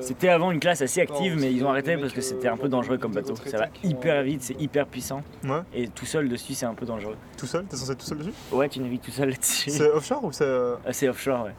C'était 0.00 0.28
avant 0.28 0.50
une 0.50 0.60
classe 0.60 0.82
assez 0.82 1.00
active, 1.00 1.34
Non, 1.34 1.40
mais 1.40 1.52
ils 1.52 1.64
ont 1.64 1.70
arrêté 1.70 1.96
parce 1.96 2.12
que 2.12 2.18
euh, 2.18 2.22
c'était 2.22 2.48
un 2.48 2.56
peu 2.56 2.68
dangereux 2.68 2.98
comme 2.98 3.12
bateau. 3.12 3.34
Ça 3.46 3.58
va 3.58 3.66
hyper 3.84 4.22
vite, 4.22 4.42
c'est 4.42 4.60
hyper 4.60 4.86
puissant. 4.86 5.22
Ouais. 5.44 5.60
Et 5.74 5.88
tout 5.88 6.06
seul 6.06 6.28
dessus, 6.28 6.54
c'est 6.54 6.66
un 6.66 6.74
peu 6.74 6.86
dangereux. 6.86 7.16
Tout 7.36 7.46
seul? 7.46 7.64
T'es 7.66 7.76
censé 7.76 7.92
être 7.92 7.98
tout 7.98 8.06
seul 8.06 8.18
dessus? 8.18 8.32
Ouais, 8.52 8.68
tu 8.68 8.80
navigues 8.80 9.00
tout 9.02 9.10
seul 9.10 9.30
là-dessus. 9.30 9.70
C'est 9.70 9.90
offshore 9.90 10.24
ou 10.24 10.32
c'est. 10.32 10.44
euh, 10.44 10.76
Ah, 10.86 10.92
C'est 10.92 11.08
offshore, 11.08 11.44
ouais. 11.44 11.52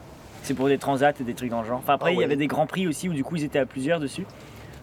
C'est 0.43 0.53
pour 0.53 0.67
des 0.67 0.77
transats 0.77 1.11
et 1.19 1.23
des 1.23 1.33
trucs 1.33 1.49
dans 1.49 1.61
le 1.61 1.67
genre. 1.67 1.79
Enfin, 1.79 1.93
après, 1.95 2.11
Ah 2.11 2.13
il 2.13 2.19
y 2.21 2.23
avait 2.23 2.35
des 2.37 2.47
grands 2.47 2.67
prix 2.67 2.87
aussi 2.87 3.09
où 3.09 3.13
du 3.13 3.23
coup 3.23 3.35
ils 3.35 3.43
étaient 3.43 3.59
à 3.59 3.65
plusieurs 3.65 3.99
dessus. 3.99 4.25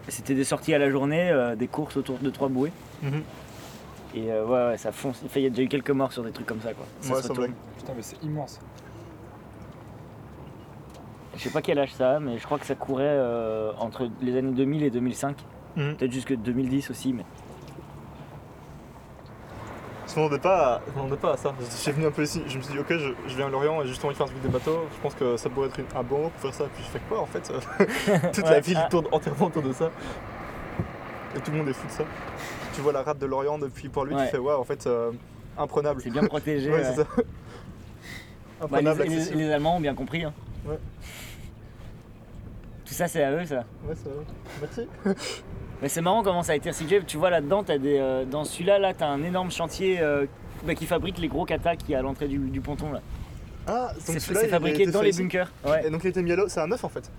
C'était 0.07 0.35
des 0.35 0.43
sorties 0.43 0.75
à 0.75 0.77
la 0.77 0.91
journée, 0.91 1.31
euh, 1.31 1.55
des 1.55 1.65
courses 1.67 1.97
autour 1.97 2.19
de 2.19 2.29
trois 2.29 2.47
bouées. 2.49 2.71
Mhm. 3.01 3.23
Et 4.15 4.31
euh, 4.31 4.45
ouais, 4.45 4.67
ouais, 4.71 4.77
ça 4.77 4.91
fonce. 4.91 5.21
Il 5.35 5.41
y 5.41 5.45
a 5.45 5.49
déjà 5.49 5.61
eu 5.63 5.67
quelques 5.67 5.91
morts 5.91 6.11
sur 6.11 6.23
des 6.23 6.31
trucs 6.31 6.45
comme 6.47 6.61
ça, 6.61 6.73
quoi. 6.73 6.85
Ça 7.01 7.09
Ouais, 7.13 7.21
se 7.21 7.27
sans 7.27 7.33
retourne. 7.33 7.47
blague. 7.49 7.57
Putain, 7.77 7.93
mais 7.95 8.01
c'est 8.01 8.23
immense. 8.23 8.59
Je 11.35 11.43
sais 11.43 11.49
pas 11.49 11.61
quel 11.61 11.77
âge 11.79 11.93
ça 11.93 12.15
a, 12.15 12.19
mais 12.21 12.37
je 12.37 12.45
crois 12.45 12.57
que 12.57 12.65
ça 12.65 12.75
courait 12.75 13.03
euh, 13.05 13.73
entre 13.77 14.07
les 14.21 14.37
années 14.37 14.53
2000 14.53 14.83
et 14.83 14.89
2005. 14.89 15.35
Mhm. 15.75 15.97
Peut-être 15.97 16.11
jusque 16.13 16.33
2010 16.33 16.89
aussi, 16.89 17.11
mais. 17.11 17.25
Je 20.07 20.21
m'attendais 20.21 20.39
pas, 20.39 20.75
à... 20.75 20.81
je 20.87 20.93
m'attendais 20.95 21.17
pas 21.17 21.33
à 21.33 21.37
ça. 21.37 21.53
Je 21.59 21.65
suis 21.65 21.91
venu 21.91 22.05
un 22.05 22.11
peu 22.11 22.23
ici, 22.23 22.41
je 22.47 22.57
me 22.57 22.61
suis 22.63 22.71
dit 22.73 22.79
ok, 22.79 22.87
je, 22.91 23.09
je 23.27 23.35
viens 23.35 23.47
à 23.47 23.49
Lorient 23.49 23.81
et 23.81 23.83
j'ai 23.83 23.89
juste 23.89 24.05
envie 24.05 24.13
de 24.13 24.17
faire 24.17 24.27
un 24.27 24.29
truc 24.29 24.41
des 24.43 24.47
bateaux. 24.47 24.85
Je 24.95 25.01
pense 25.01 25.13
que 25.15 25.35
ça 25.35 25.49
pourrait 25.49 25.67
être 25.67 25.79
une- 25.79 25.85
un 25.97 26.03
bon 26.03 26.29
pour 26.29 26.39
faire 26.41 26.53
ça. 26.53 26.65
Puis 26.73 26.83
je 26.85 26.89
fais 26.89 27.01
quoi 27.09 27.19
en 27.19 27.25
fait? 27.25 27.41
Toute 28.31 28.45
la 28.45 28.51
Ouais, 28.51 28.61
ville 28.61 28.79
ah. 28.81 28.87
tourne 28.89 29.07
entièrement 29.11 29.47
autour 29.47 29.63
de 29.63 29.73
ça. 29.73 29.89
Et 31.35 31.39
tout 31.41 31.51
le 31.51 31.57
monde 31.57 31.67
est 31.67 31.73
fou 31.73 31.85
de 31.87 31.91
ça. 31.91 32.03
Tu 32.75 32.81
vois 32.81 32.91
la 32.93 33.03
rade 33.03 33.17
de 33.19 33.25
Lorient 33.25 33.57
depuis 33.57 33.89
pour 33.89 34.05
lui, 34.05 34.15
Ouais. 34.15 34.25
tu 34.25 34.31
fais 34.31 34.37
ouais 34.37 34.53
en 34.53 34.63
fait 34.63 34.85
euh, 34.87 35.11
imprenable. 35.57 36.01
C'est 36.03 36.09
bien 36.09 36.23
protégé. 36.25 36.69
ouais, 36.69 36.77
ouais. 36.79 36.83
c'est 36.83 36.95
ça. 36.95 37.07
Bah, 38.69 38.81
les, 38.81 38.87
imprenable, 38.87 39.03
les- 39.35 39.51
Allemands 39.51 39.77
ont 39.77 39.81
bien 39.81 39.95
compris. 39.95 40.23
hein. 40.23 40.33
Ouais. 40.67 40.77
Tout 42.85 42.93
ça, 42.93 43.07
c'est 43.07 43.23
à 43.23 43.31
eux, 43.31 43.45
ça. 43.45 43.63
Ouais, 43.87 43.95
c'est 43.95 44.09
vrai. 44.09 44.25
Merci. 44.61 45.15
Mais 45.81 45.89
c'est 45.89 46.01
marrant 46.01 46.23
comment 46.23 46.43
ça 46.43 46.53
a 46.53 46.55
été 46.55 46.69
recyclé. 46.69 47.01
Tu 47.05 47.17
vois 47.17 47.29
là-dedans, 47.29 47.63
t'as 47.63 47.77
des, 47.77 47.97
euh, 47.99 48.23
dans 48.25 48.43
celui-là, 48.45 48.79
là, 48.79 48.93
t'as 48.93 49.07
un 49.07 49.23
énorme 49.23 49.51
chantier 49.51 49.99
euh, 49.99 50.25
bah, 50.65 50.73
qui 50.75 50.85
fabrique 50.85 51.17
les 51.17 51.27
gros 51.27 51.45
katas 51.45 51.75
qui 51.75 51.93
est 51.93 51.95
à 51.95 52.01
l'entrée 52.01 52.27
du, 52.27 52.37
du 52.37 52.61
ponton 52.61 52.91
là. 52.93 53.01
Ah, 53.67 53.91
donc 54.07 54.19
C'est 54.19 54.47
fabriqué 54.47 54.85
dans 54.85 55.01
les 55.01 55.11
bunkers. 55.11 55.51
Ouais. 55.65 55.87
Et 55.87 55.89
donc 55.89 56.01
il 56.03 56.07
était 56.09 56.21
mis 56.21 56.31
à 56.31 56.35
l'eau, 56.35 56.47
c'est 56.47 56.59
un 56.61 56.67
neuf 56.67 56.83
en 56.83 56.89
fait. 56.89 57.11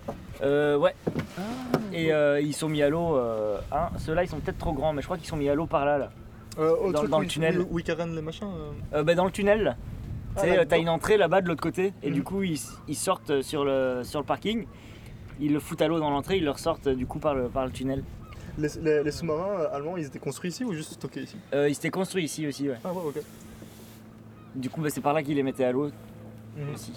Euh, 0.42 0.76
ouais. 0.78 0.94
Ah, 1.38 1.75
Et 1.96 2.12
euh, 2.12 2.40
ils 2.40 2.54
sont 2.54 2.68
mis 2.68 2.82
à 2.82 2.88
l'eau. 2.90 3.16
Euh, 3.16 3.58
hein, 3.72 3.88
Ceux-là, 3.98 4.22
ils 4.24 4.28
sont 4.28 4.38
peut-être 4.38 4.58
trop 4.58 4.72
grands, 4.72 4.92
mais 4.92 5.00
je 5.02 5.06
crois 5.06 5.16
qu'ils 5.16 5.26
sont 5.28 5.36
mis 5.36 5.48
à 5.48 5.54
l'eau 5.54 5.66
par 5.66 5.84
là. 5.84 5.98
là. 5.98 6.10
Euh, 6.58 6.74
au 6.76 6.92
Dans- 6.92 6.98
truc 7.00 7.10
dans 7.10 7.18
où 7.18 7.22
le 7.22 7.26
tunnel. 7.26 7.60
Où, 7.60 7.66
où 7.70 7.78
il 7.78 7.84
carène 7.84 8.14
les 8.14 8.22
machins. 8.22 8.46
euh. 8.46 8.98
Euh, 8.98 9.02
bah, 9.02 9.14
dans 9.14 9.24
le 9.24 9.30
tunnel. 9.30 9.62
là. 9.62 9.76
Tu 10.36 10.42
sais, 10.42 10.54
là, 10.56 10.62
euh, 10.62 10.64
t'as 10.68 10.78
une 10.78 10.88
entrée 10.90 11.16
là-bas 11.16 11.40
de 11.40 11.48
l'autre 11.48 11.62
côté, 11.62 11.94
et 12.02 12.08
Mhm. 12.10 12.14
du 12.14 12.22
coup, 12.22 12.42
ils, 12.42 12.58
ils 12.88 12.94
sortent 12.94 13.40
sur 13.42 13.64
le, 13.64 14.02
sur 14.04 14.20
le 14.20 14.26
parking. 14.26 14.66
Ils 15.40 15.52
le 15.52 15.60
foutent 15.60 15.80
à 15.82 15.88
l'eau 15.88 15.98
dans 15.98 16.10
l'entrée, 16.10 16.36
ils 16.36 16.44
le 16.44 16.50
ressortent 16.50 16.86
euh, 16.88 16.94
du 16.94 17.06
coup 17.06 17.18
par 17.18 17.34
le, 17.34 17.44
par 17.48 17.64
le 17.66 17.72
tunnel. 17.72 18.02
Les, 18.58 18.68
les- 18.82 19.02
les 19.02 19.10
sous-marins 19.10 19.60
euh, 19.60 19.74
allemands, 19.74 19.96
ils 19.96 20.06
étaient 20.06 20.18
construits 20.18 20.50
ici 20.50 20.64
ou 20.64 20.72
juste 20.74 20.92
stockés 20.94 21.22
ici? 21.22 21.36
Euh, 21.54 21.68
ils 21.68 21.74
s'étaient 21.74 21.90
construits 21.90 22.24
ici 22.24 22.46
aussi, 22.46 22.68
ouais. 22.68 22.76
Ah 22.84 22.92
ouais, 22.92 23.02
ok. 23.06 23.20
Du 24.54 24.68
coup, 24.70 24.80
bah, 24.82 24.88
c'est 24.90 25.00
par 25.02 25.12
là 25.14 25.22
qu'ils 25.22 25.36
les 25.36 25.42
mettaient 25.42 25.64
à 25.64 25.72
l'eau 25.72 25.90
Mhm. 26.56 26.74
aussi. 26.74 26.92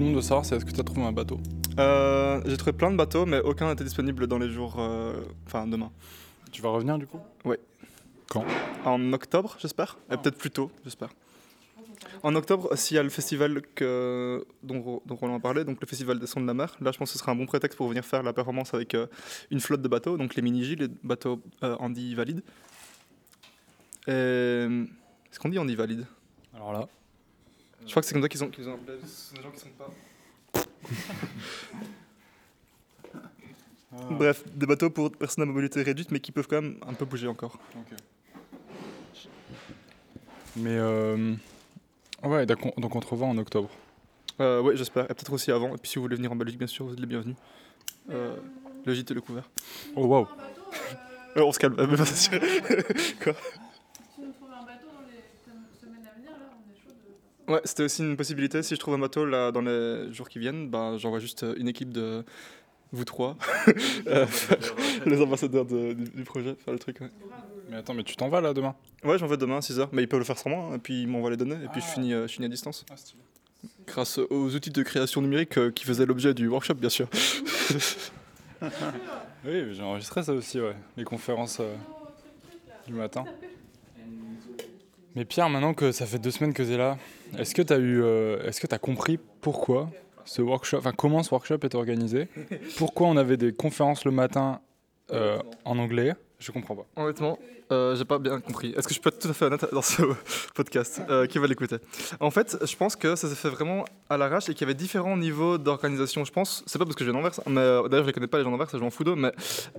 Tout 0.00 0.04
le 0.04 0.12
monde 0.12 0.16
veut 0.16 0.22
savoir, 0.22 0.46
c'est 0.46 0.56
est-ce 0.56 0.64
que 0.64 0.70
tu 0.70 0.80
as 0.80 0.84
trouvé 0.84 1.02
un 1.02 1.12
bateau 1.12 1.38
Euh, 1.78 2.40
J'ai 2.46 2.56
trouvé 2.56 2.72
plein 2.72 2.90
de 2.90 2.96
bateaux, 2.96 3.26
mais 3.26 3.38
aucun 3.40 3.68
n'était 3.68 3.84
disponible 3.84 4.26
dans 4.26 4.38
les 4.38 4.48
jours. 4.48 4.76
euh, 4.78 5.12
Enfin, 5.46 5.66
demain. 5.66 5.90
Tu 6.50 6.62
vas 6.62 6.70
revenir 6.70 6.96
du 6.96 7.06
coup 7.06 7.20
Ouais. 7.44 7.60
Quand 8.30 8.46
En 8.86 9.12
octobre, 9.12 9.56
j'espère. 9.60 9.98
Et 10.10 10.16
peut-être 10.16 10.38
plus 10.38 10.50
tôt, 10.50 10.70
j'espère. 10.84 11.10
En 12.22 12.34
octobre, 12.34 12.74
s'il 12.76 12.94
y 12.94 12.98
a 12.98 13.02
le 13.02 13.10
festival 13.10 13.60
que, 13.74 14.46
dont, 14.62 15.02
dont 15.04 15.16
Roland 15.16 15.36
a 15.36 15.40
parlé, 15.40 15.64
donc 15.66 15.78
le 15.82 15.86
festival 15.86 16.18
des 16.18 16.26
sons 16.26 16.40
de 16.40 16.46
la 16.46 16.54
mer, 16.54 16.74
là 16.80 16.92
je 16.92 16.98
pense 16.98 17.10
que 17.10 17.12
ce 17.12 17.18
sera 17.18 17.32
un 17.32 17.36
bon 17.36 17.44
prétexte 17.44 17.76
pour 17.76 17.86
venir 17.88 18.02
faire 18.02 18.22
la 18.22 18.32
performance 18.32 18.72
avec 18.72 18.94
euh, 18.94 19.06
une 19.50 19.60
flotte 19.60 19.82
de 19.82 19.88
bateaux, 19.88 20.16
donc 20.16 20.34
les 20.34 20.40
mini-J, 20.40 20.76
les 20.76 20.88
bateaux 21.04 21.42
euh, 21.62 21.76
Andy 21.78 22.14
valides. 22.14 22.42
Et... 24.08 24.12
Est-ce 24.12 25.38
qu'on 25.38 25.50
dit 25.50 25.58
Andy 25.58 25.76
valide 25.76 26.06
Alors 26.54 26.72
là. 26.72 26.88
Je 27.86 27.90
crois 27.90 28.02
que 28.02 28.06
c'est 28.08 28.12
comme 28.14 28.22
ça 28.22 28.28
qu'ils 28.28 28.44
ont, 28.44 28.50
qu'ils 28.50 28.68
ont 28.68 28.74
appelé. 28.74 28.98
Ce 29.04 29.30
sont 29.30 29.34
des 29.36 29.42
gens 29.42 29.50
qui 29.50 29.60
sont 29.60 29.68
pas 29.78 29.90
Bref, 34.10 34.44
des 34.54 34.66
bateaux 34.66 34.88
pour 34.90 35.10
personnes 35.10 35.42
à 35.42 35.46
mobilité 35.46 35.82
réduite, 35.82 36.12
mais 36.12 36.20
qui 36.20 36.30
peuvent 36.30 36.46
quand 36.46 36.62
même 36.62 36.76
un 36.86 36.94
peu 36.94 37.04
bouger 37.04 37.26
encore. 37.26 37.58
Mais 40.56 40.76
euh, 40.76 41.34
ouais, 42.22 42.46
donc 42.46 42.58
on 42.76 43.00
te 43.00 43.06
revoit 43.06 43.26
en 43.26 43.36
octobre. 43.38 43.68
Euh, 44.40 44.60
ouais, 44.62 44.76
j'espère. 44.76 45.04
Et 45.04 45.08
peut-être 45.08 45.32
aussi 45.32 45.50
avant. 45.50 45.74
Et 45.74 45.78
puis 45.78 45.90
si 45.90 45.96
vous 45.96 46.02
voulez 46.02 46.14
venir 46.16 46.30
en 46.30 46.36
Belgique, 46.36 46.58
bien 46.58 46.66
sûr, 46.68 46.86
vous 46.86 46.92
êtes 46.92 47.00
les 47.00 47.06
bienvenus. 47.06 47.34
Euh, 48.10 48.36
le 48.84 48.94
gîte 48.94 49.10
est 49.10 49.14
le 49.14 49.20
couvert. 49.20 49.50
Oh 49.96 50.06
waouh. 50.06 50.28
Euh, 51.36 51.42
on 51.42 51.50
se 51.52 51.58
calme. 51.58 51.74
Sûr. 52.06 52.40
Quoi 53.22 53.34
Si 54.14 54.20
nous 54.20 54.32
trouvons 54.32 54.52
un 54.52 54.64
bateau 54.64 54.86
dans 54.92 55.02
les 55.06 55.22
sem- 55.44 55.64
semaines 55.80 56.06
à 56.06 56.12
venir, 56.16 56.30
là, 56.30 56.36
on 56.54 56.58
est 56.72 56.76
chaud 56.76 56.90
de. 56.90 56.94
Ouais, 57.50 57.60
c'était 57.64 57.82
aussi 57.84 58.02
une 58.02 58.16
possibilité. 58.16 58.62
Si 58.62 58.74
je 58.74 58.80
trouve 58.80 58.94
un 58.94 58.98
bateau 58.98 59.24
là 59.26 59.50
dans 59.52 59.60
les 59.60 60.12
jours 60.12 60.28
qui 60.28 60.38
viennent, 60.38 60.68
ben, 60.70 60.96
j'envoie 60.98 61.18
juste 61.18 61.42
euh, 61.42 61.54
une 61.58 61.68
équipe 61.68 61.92
de 61.92 62.24
vous 62.92 63.04
trois, 63.04 63.36
euh, 64.06 64.26
les 65.06 65.20
ambassadeurs 65.20 65.64
de- 65.64 65.92
du, 65.92 66.04
du 66.04 66.22
projet, 66.24 66.54
faire 66.64 66.72
le 66.72 66.78
truc. 66.78 67.00
Ouais, 67.00 67.10
Mais 67.68 67.76
attends, 67.76 67.94
mais 67.94 68.02
tu 68.04 68.16
t'en 68.16 68.28
vas 68.28 68.40
là 68.40 68.52
demain? 68.54 68.74
Ouais 69.04 69.18
j'en 69.18 69.26
vais 69.26 69.36
demain 69.36 69.56
à 69.58 69.60
6h. 69.60 69.88
Mais 69.92 70.02
ils 70.02 70.08
peuvent 70.08 70.18
le 70.20 70.24
faire 70.24 70.38
sans 70.38 70.50
moi, 70.50 70.70
hein, 70.70 70.76
et 70.76 70.78
puis 70.78 71.02
ils 71.02 71.08
m'envoient 71.08 71.30
les 71.30 71.36
données, 71.36 71.56
et 71.64 71.68
puis 71.68 71.80
je, 71.80 71.86
finis, 71.86 72.12
euh, 72.14 72.26
je 72.26 72.32
finis 72.34 72.46
à 72.46 72.48
distance. 72.48 72.84
Grâce 73.86 74.18
aux 74.18 74.54
outils 74.54 74.70
de 74.70 74.82
création 74.82 75.20
numérique 75.20 75.58
euh, 75.58 75.70
qui 75.70 75.84
faisaient 75.84 76.06
l'objet 76.06 76.34
du 76.34 76.46
workshop, 76.48 76.74
bien 76.74 76.88
sûr. 76.88 77.08
Oui, 79.42 79.72
j'ai 79.74 79.82
enregistré 79.82 80.22
ça 80.22 80.32
aussi, 80.34 80.60
ouais. 80.60 80.76
Les 80.96 81.04
conférences 81.04 81.58
euh, 81.60 81.74
du 82.86 82.92
matin. 82.92 83.24
Mais 85.16 85.24
Pierre, 85.24 85.48
maintenant 85.48 85.74
que 85.74 85.92
ça 85.92 86.06
fait 86.06 86.18
deux 86.18 86.30
semaines 86.30 86.54
que 86.54 86.62
tu 86.62 86.76
là, 86.76 86.96
est-ce 87.38 87.54
que 87.54 87.62
tu 87.62 87.72
as 87.72 87.78
eu, 87.78 88.02
euh, 88.02 88.46
est-ce 88.46 88.60
que 88.60 88.66
compris 88.78 89.18
pourquoi 89.40 89.90
ce 90.24 90.42
workshop, 90.42 90.78
enfin 90.78 90.92
comment 90.92 91.22
ce 91.22 91.30
workshop 91.34 91.58
est 91.64 91.74
organisé? 91.74 92.28
Pourquoi 92.76 93.08
on 93.08 93.16
avait 93.16 93.36
des 93.36 93.52
conférences 93.52 94.04
le 94.04 94.12
matin 94.12 94.60
euh, 95.10 95.40
en 95.64 95.78
anglais? 95.78 96.14
Je 96.40 96.50
comprends 96.52 96.74
pas. 96.74 96.86
Honnêtement, 96.96 97.38
euh, 97.70 97.94
j'ai 97.94 98.06
pas 98.06 98.18
bien 98.18 98.40
compris. 98.40 98.72
Est-ce 98.74 98.88
que 98.88 98.94
je 98.94 99.00
peux 99.00 99.10
être 99.10 99.18
tout 99.18 99.28
à 99.28 99.34
fait 99.34 99.44
honnête 99.44 99.66
dans 99.72 99.82
ce 99.82 100.02
podcast 100.54 101.02
euh, 101.10 101.26
Qui 101.26 101.38
va 101.38 101.46
l'écouter? 101.46 101.76
En 102.18 102.30
fait, 102.30 102.56
je 102.64 102.76
pense 102.76 102.96
que 102.96 103.14
ça 103.14 103.28
s'est 103.28 103.34
fait 103.34 103.50
vraiment 103.50 103.84
à 104.08 104.16
l'arrache 104.16 104.48
et 104.48 104.54
qu'il 104.54 104.62
y 104.62 104.64
avait 104.64 104.74
différents 104.74 105.18
niveaux 105.18 105.58
d'organisation. 105.58 106.24
Je 106.24 106.32
pense, 106.32 106.64
c'est 106.66 106.78
pas 106.78 106.86
parce 106.86 106.96
que 106.96 107.04
je 107.04 107.10
viens 107.10 107.20
d'Anvers, 107.20 107.38
mais 107.46 107.60
euh, 107.60 107.88
d'ailleurs 107.88 108.04
je 108.04 108.08
les 108.08 108.14
connais 108.14 108.26
pas 108.26 108.38
les 108.38 108.44
gens 108.44 108.50
d'Anvers, 108.50 108.68
je 108.72 108.78
m'en 108.78 108.88
fous 108.88 109.04
d'eux, 109.04 109.16
mais 109.16 109.32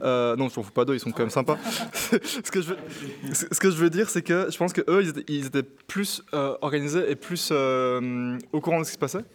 euh, 0.04 0.36
non, 0.36 0.50
je 0.50 0.60
m'en 0.60 0.64
fous 0.64 0.72
pas 0.72 0.86
d'eux, 0.86 0.94
ils 0.94 1.00
sont 1.00 1.10
quand 1.10 1.24
même 1.24 1.32
sympas. 1.32 1.58
ce, 1.94 2.52
que 2.52 2.62
je 2.62 3.78
veux, 3.78 3.90
dire, 3.90 4.12
c'est 4.12 4.22
que 4.22 4.52
je 4.52 4.58
pense 4.58 4.72
que 4.72 4.82
eux, 4.88 5.04
ils 5.28 5.48
étaient, 5.48 5.64
plus 5.64 6.22
organisés 6.62 7.10
et 7.10 7.16
plus 7.16 7.52
au 7.52 8.62
courant 8.62 8.80
de 8.80 8.84
ce 8.84 8.90
qui 8.90 8.96
se 8.96 9.00
passait. 9.00 9.26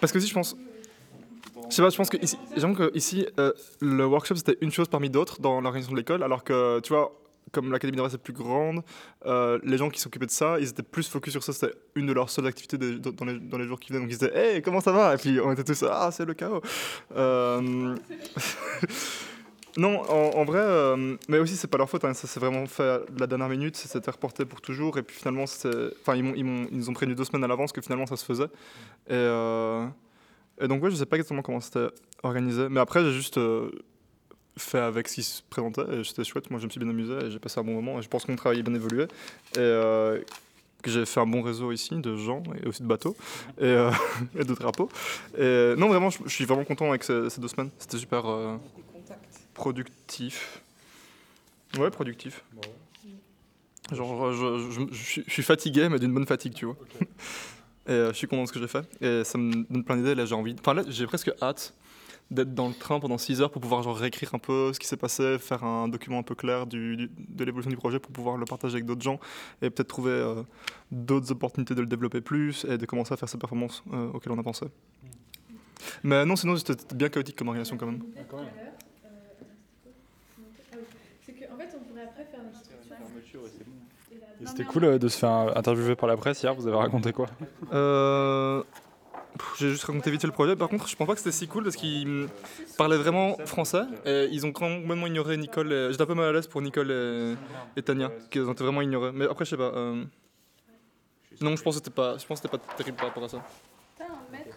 Parce 0.00 0.12
que 0.12 0.20
si 0.20 0.28
je 0.28 0.34
pense, 0.34 0.56
je 1.70 1.74
sais 1.74 1.90
je 1.90 1.96
pense 1.96 2.10
que 2.10 2.16
ici, 2.22 2.36
que 2.56 2.96
ici, 2.96 3.26
euh, 3.38 3.52
le 3.80 4.06
workshop 4.06 4.36
c'était 4.36 4.56
une 4.60 4.70
chose 4.70 4.88
parmi 4.88 5.10
d'autres 5.10 5.40
dans 5.40 5.60
l'organisation 5.60 5.92
de 5.92 5.98
l'école, 5.98 6.22
alors 6.22 6.44
que 6.44 6.80
tu 6.80 6.92
vois, 6.92 7.12
comme 7.52 7.70
l'académie 7.72 7.96
d'Anvers 7.96 8.14
est 8.14 8.18
plus 8.18 8.32
grande, 8.32 8.82
euh, 9.26 9.58
les 9.62 9.76
gens 9.76 9.90
qui 9.90 10.00
s'occupaient 10.00 10.26
de 10.26 10.30
ça, 10.30 10.58
ils 10.58 10.68
étaient 10.68 10.82
plus 10.82 11.08
focus 11.08 11.32
sur 11.32 11.42
ça, 11.42 11.52
c'était 11.52 11.74
une 11.94 12.06
de 12.06 12.12
leurs 12.12 12.30
seules 12.30 12.46
activités 12.46 12.78
dans, 12.78 13.58
les, 13.58 13.66
jours 13.66 13.78
qui 13.80 13.92
venaient, 13.92 14.00
donc 14.00 14.10
ils 14.10 14.18
disaient, 14.18 14.34
hey, 14.34 14.62
comment 14.62 14.80
ça 14.80 14.92
va? 14.92 15.14
Et 15.14 15.16
puis 15.18 15.40
on 15.40 15.52
était 15.52 15.64
tous, 15.64 15.84
ah, 15.84 16.10
c'est 16.12 16.24
le 16.24 16.34
chaos. 16.34 16.62
Euh, 17.16 17.96
Non, 19.76 20.00
en, 20.10 20.44
vrai, 20.44 20.96
mais 21.28 21.38
aussi 21.38 21.54
c'est 21.54 21.68
pas 21.68 21.78
leur 21.78 21.88
faute, 21.88 22.04
hein, 22.04 22.12
ça 22.12 22.26
s'est 22.26 22.40
vraiment 22.40 22.66
fait 22.66 22.82
à 22.82 23.00
la 23.16 23.28
dernière 23.28 23.48
minute, 23.48 23.76
ça 23.76 23.86
s'était 23.86 24.10
reporté 24.10 24.44
pour 24.44 24.60
toujours, 24.60 24.98
et 24.98 25.04
puis 25.04 25.14
finalement, 25.14 25.44
enfin, 25.44 26.16
ils, 26.16 26.26
ils, 26.36 26.68
ils 26.72 26.78
nous 26.78 26.90
ont 26.90 26.94
prévenu 26.94 27.14
deux 27.14 27.22
semaines 27.22 27.44
à 27.44 27.46
l'avance 27.46 27.70
que 27.70 27.80
finalement 27.80 28.06
ça 28.06 28.16
se 28.16 28.24
faisait. 28.24 28.48
Et, 29.08 29.14
et 30.60 30.68
donc, 30.68 30.82
ouais, 30.82 30.90
je 30.90 30.96
sais 30.96 31.06
pas 31.06 31.16
exactement 31.16 31.42
comment 31.42 31.60
c'était 31.60 31.88
organisé, 32.22 32.68
mais 32.68 32.80
après, 32.80 33.02
j'ai 33.04 33.12
juste 33.12 33.38
euh, 33.38 33.70
fait 34.56 34.78
avec 34.78 35.08
ce 35.08 35.14
qui 35.16 35.22
se 35.22 35.42
présentait, 35.48 35.82
et 36.00 36.04
c'était 36.04 36.24
chouette, 36.24 36.50
moi 36.50 36.58
je 36.60 36.66
me 36.66 36.70
suis 36.70 36.80
bien 36.80 36.88
amusé, 36.90 37.14
et 37.26 37.30
j'ai 37.30 37.38
passé 37.38 37.60
un 37.60 37.64
bon 37.64 37.74
moment, 37.74 37.98
et 37.98 38.02
je 38.02 38.08
pense 38.08 38.24
que 38.24 38.30
mon 38.32 38.36
travail 38.36 38.58
a 38.60 38.62
bien 38.62 38.74
évolué, 38.74 39.04
et 39.04 39.58
euh, 39.58 40.20
que 40.82 40.90
j'ai 40.90 41.04
fait 41.06 41.20
un 41.20 41.26
bon 41.26 41.42
réseau 41.42 41.70
ici 41.72 41.94
de 41.96 42.16
gens, 42.16 42.42
et 42.62 42.66
aussi 42.66 42.82
de 42.82 42.88
bateaux, 42.88 43.16
et, 43.58 43.64
euh, 43.64 43.90
et 44.38 44.44
de 44.44 44.54
drapeaux. 44.54 44.88
Et 45.36 45.74
non, 45.76 45.88
vraiment, 45.88 46.10
je, 46.10 46.18
je 46.24 46.30
suis 46.30 46.44
vraiment 46.44 46.64
content 46.64 46.88
avec 46.88 47.04
ces, 47.04 47.30
ces 47.30 47.40
deux 47.40 47.48
semaines, 47.48 47.70
c'était 47.78 47.98
super 47.98 48.26
euh, 48.26 48.56
productif. 49.54 50.60
Ouais, 51.78 51.90
productif. 51.90 52.42
Genre, 53.92 54.32
je, 54.32 54.70
je- 54.70 54.86
je 54.92 55.02
suis- 55.02 55.24
je 55.26 55.32
suis 55.32 55.42
fatigué, 55.42 55.88
mais 55.88 55.98
d'une 55.98 56.12
bonne 56.12 56.26
fatigue, 56.26 56.52
tu 56.54 56.66
vois. 56.66 56.76
Et 57.88 57.92
euh, 57.92 58.08
je 58.12 58.16
suis 58.18 58.26
content 58.26 58.42
de 58.42 58.48
ce 58.48 58.52
que 58.52 58.60
j'ai 58.60 58.68
fait. 58.68 58.86
Et 59.00 59.24
ça 59.24 59.38
me 59.38 59.64
donne 59.70 59.82
plein 59.84 59.96
d'idées. 59.96 60.14
Là, 60.14 60.24
j'ai 60.26 60.34
envie. 60.34 60.54
Enfin, 60.60 60.74
là, 60.74 60.82
j'ai 60.88 61.06
presque 61.06 61.30
hâte 61.42 61.74
d'être 62.30 62.54
dans 62.54 62.68
le 62.68 62.74
train 62.74 63.00
pendant 63.00 63.16
6 63.16 63.40
heures 63.40 63.50
pour 63.50 63.62
pouvoir 63.62 63.82
genre 63.82 63.96
réécrire 63.96 64.34
un 64.34 64.38
peu 64.38 64.70
ce 64.74 64.78
qui 64.78 64.86
s'est 64.86 64.98
passé, 64.98 65.38
faire 65.38 65.64
un 65.64 65.88
document 65.88 66.18
un 66.18 66.22
peu 66.22 66.34
clair 66.34 66.66
du, 66.66 66.94
du- 66.98 67.10
de 67.16 67.44
l'évolution 67.44 67.70
du 67.70 67.76
projet 67.78 67.98
pour 67.98 68.12
pouvoir 68.12 68.36
le 68.36 68.44
partager 68.44 68.74
avec 68.74 68.84
d'autres 68.84 69.00
gens 69.00 69.18
et 69.62 69.70
peut-être 69.70 69.88
trouver 69.88 70.10
euh, 70.10 70.42
d'autres 70.92 71.32
opportunités 71.32 71.74
de 71.74 71.80
le 71.80 71.86
développer 71.86 72.20
plus 72.20 72.66
et 72.68 72.76
de 72.76 72.84
commencer 72.84 73.14
à 73.14 73.16
faire 73.16 73.30
ces 73.30 73.38
performances 73.38 73.82
euh, 73.94 74.10
auxquelles 74.12 74.32
on 74.34 74.38
a 74.38 74.42
pensé. 74.42 74.66
Mais 76.02 76.26
non, 76.26 76.36
sinon 76.36 76.54
c'était 76.56 76.76
bien 76.94 77.08
chaotique 77.08 77.36
comme 77.36 77.48
organisation 77.48 77.78
quand 77.78 77.86
même. 77.86 78.02
C'est 81.24 81.32
qu'en 81.32 81.56
fait, 81.56 81.68
on 81.76 81.84
pourrait 81.88 82.02
après 82.04 82.24
faire 82.30 82.40
une 82.42 82.54
structure. 82.54 83.40
Et 84.10 84.16
c'était 84.44 84.64
cool 84.64 84.84
euh, 84.84 84.98
de 84.98 85.08
se 85.08 85.18
faire 85.18 85.56
interviewer 85.56 85.96
par 85.96 86.08
la 86.08 86.16
presse 86.16 86.42
hier, 86.42 86.54
vous 86.54 86.66
avez 86.66 86.76
raconté 86.76 87.12
quoi? 87.12 87.26
Euh, 87.72 88.62
J'ai 89.58 89.70
juste 89.70 89.84
raconté 89.84 90.10
vite 90.10 90.20
fait 90.20 90.26
le 90.26 90.32
projet. 90.32 90.56
Par 90.56 90.68
contre, 90.68 90.88
je 90.88 90.96
pense 90.96 91.06
pas 91.06 91.12
que 91.14 91.18
c'était 91.20 91.32
si 91.32 91.46
cool 91.48 91.64
parce 91.64 91.76
qu'ils 91.76 92.28
parlaient 92.76 92.96
vraiment 92.96 93.36
français 93.46 93.82
et 94.04 94.28
ils 94.32 94.44
ont 94.46 94.52
complètement 94.52 95.06
ignoré 95.06 95.36
Nicole. 95.36 95.72
et- 95.72 95.88
J'étais 95.90 96.02
un 96.02 96.06
peu 96.06 96.14
mal 96.14 96.26
à 96.26 96.32
l'aise 96.32 96.46
pour 96.46 96.60
Nicole 96.62 96.90
et, 96.90 97.34
et 97.76 97.82
Tania, 97.82 98.10
qu'ils 98.30 98.42
ont 98.48 98.52
été 98.52 98.64
vraiment 98.64 98.80
ignorés. 98.82 99.10
Mais 99.12 99.26
après, 99.26 99.44
je 99.44 99.50
sais 99.50 99.56
pas. 99.56 99.72
euh, 99.74 100.04
Non, 101.40 101.54
je 101.56 101.62
pense 101.62 101.74
que 101.76 101.84
c'était 101.84 101.94
pas, 101.94 102.16
je 102.18 102.26
pense 102.26 102.40
que 102.40 102.48
c'était 102.48 102.58
pas 102.58 102.74
terrible 102.76 102.96
par 102.96 103.08
rapport 103.08 103.24
à 103.24 103.28
ça. 103.28 103.38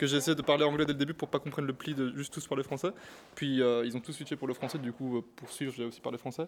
Que 0.02 0.08
j'ai 0.08 0.18
essayé 0.18 0.34
de 0.34 0.42
parler 0.42 0.64
anglais 0.64 0.84
dès 0.84 0.94
le 0.94 0.98
début 0.98 1.14
pour 1.14 1.28
pas 1.28 1.38
comprendre 1.38 1.68
le 1.68 1.76
pli 1.76 1.94
de 1.94 2.12
juste 2.18 2.34
tous 2.34 2.48
parler 2.48 2.64
français. 2.64 2.90
Puis 3.36 3.62
euh, 3.62 3.86
ils 3.86 3.96
ont 3.96 4.00
tous 4.00 4.14
switché 4.14 4.36
pour 4.36 4.48
le 4.48 4.56
français, 4.56 4.80
du 4.80 4.92
coup, 4.92 5.18
euh, 5.18 5.22
pour 5.36 5.48
suivre, 5.52 5.72
j'ai 5.78 5.86
aussi 5.86 6.02
parlé 6.02 6.18
français. 6.18 6.48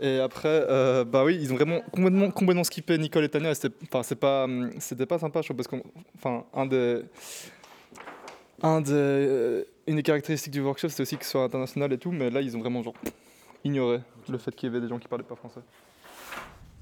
Et 0.00 0.20
après, 0.20 0.64
euh, 0.66 1.04
bah 1.04 1.22
oui, 1.22 1.36
ils 1.38 1.52
ont 1.52 1.56
vraiment 1.56 1.82
complètement, 1.92 2.30
complètement 2.30 2.64
skippé 2.64 2.96
Nicole 2.96 3.24
et 3.24 3.28
Tania. 3.28 3.54
C'était, 3.54 3.76
enfin, 3.82 4.02
c'est 4.02 4.16
pas, 4.16 4.44
hum, 4.44 4.70
c'était 4.78 5.04
pas 5.04 5.18
sympa, 5.18 5.42
je 5.42 5.48
trouve, 5.48 5.58
parce 5.58 5.82
enfin, 6.16 6.46
un 6.54 6.64
des, 6.64 7.02
un 8.62 8.80
des, 8.80 9.66
une 9.86 9.96
des 9.96 10.02
caractéristiques 10.02 10.54
du 10.54 10.62
workshop, 10.62 10.88
c'était 10.88 11.02
aussi 11.02 11.18
que 11.18 11.26
ce 11.26 11.32
soit 11.32 11.44
international 11.44 11.92
et 11.92 11.98
tout, 11.98 12.10
mais 12.10 12.30
là, 12.30 12.40
ils 12.40 12.56
ont 12.56 12.60
vraiment 12.60 12.82
genre 12.82 12.94
ignoré 13.64 14.00
le 14.30 14.38
fait 14.38 14.56
qu'il 14.56 14.70
y 14.70 14.72
avait 14.72 14.80
des 14.80 14.88
gens 14.88 14.98
qui 14.98 15.08
parlaient 15.08 15.24
pas 15.24 15.36
français. 15.36 15.60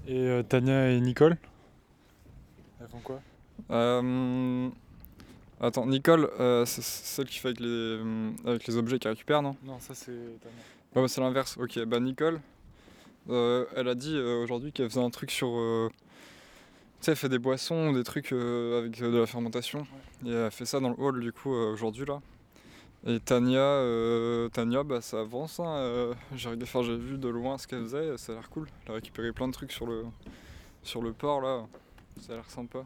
Et 0.06 0.20
euh, 0.20 0.44
Tania 0.44 0.92
et 0.92 1.00
Nicole 1.00 1.36
Elles 2.80 2.86
font 2.86 3.00
quoi? 3.00 3.20
Euh, 3.70 4.68
Attends, 5.64 5.86
Nicole, 5.86 6.28
euh, 6.40 6.66
c'est 6.66 6.82
celle 6.84 7.24
qui 7.24 7.38
fait 7.38 7.48
avec 7.48 7.60
les, 7.60 7.66
euh, 7.68 8.30
avec 8.44 8.66
les 8.66 8.76
objets 8.76 8.98
qu'elle 8.98 9.12
récupère, 9.12 9.40
non? 9.40 9.56
Non, 9.64 9.80
ça 9.80 9.94
c'est 9.94 10.12
Tania. 10.12 10.56
Ouais, 10.94 11.00
bah, 11.02 11.08
c'est 11.08 11.22
l'inverse. 11.22 11.56
Ok, 11.58 11.82
bah 11.86 12.00
Nicole, 12.00 12.38
euh, 13.30 13.64
elle 13.74 13.88
a 13.88 13.94
dit 13.94 14.18
aujourd'hui 14.18 14.72
qu'elle 14.72 14.90
faisait 14.90 15.00
un 15.00 15.08
truc 15.08 15.30
sur. 15.30 15.48
tu 15.48 15.96
sais, 17.00 17.12
elle 17.12 17.16
fait 17.16 17.30
des 17.30 17.38
boissons, 17.38 17.94
des 17.94 18.04
trucs 18.04 18.32
avec 18.32 19.00
de 19.00 19.16
la 19.16 19.26
fermentation. 19.26 19.86
Et 20.26 20.32
elle 20.32 20.44
a 20.44 20.50
fait 20.50 20.66
ça 20.66 20.80
dans 20.80 20.90
le 20.90 20.96
hall, 20.98 21.18
du 21.20 21.32
coup, 21.32 21.50
aujourd'hui, 21.50 22.04
là. 22.04 22.20
Et 23.06 23.18
Tania, 23.20 23.80
Tania 24.52 24.82
bah, 24.82 25.00
ça 25.00 25.20
avance. 25.20 25.60
Hein, 25.60 26.12
j'ai 26.36 26.50
enfin, 26.62 26.82
j'ai 26.82 26.96
vu 26.96 27.16
de 27.16 27.28
loin 27.28 27.56
ce 27.56 27.66
qu'elle 27.66 27.84
faisait, 27.84 28.18
ça 28.18 28.32
a 28.32 28.34
l'air 28.34 28.50
cool. 28.50 28.68
Elle 28.84 28.92
a 28.92 28.94
récupéré 28.96 29.32
plein 29.32 29.48
de 29.48 29.52
trucs 29.54 29.72
sur 29.72 29.86
le, 29.86 30.04
sur 30.82 31.00
le 31.00 31.14
port, 31.14 31.40
là. 31.40 31.64
Ça 32.20 32.34
a 32.34 32.36
l'air 32.36 32.50
sympa. 32.50 32.84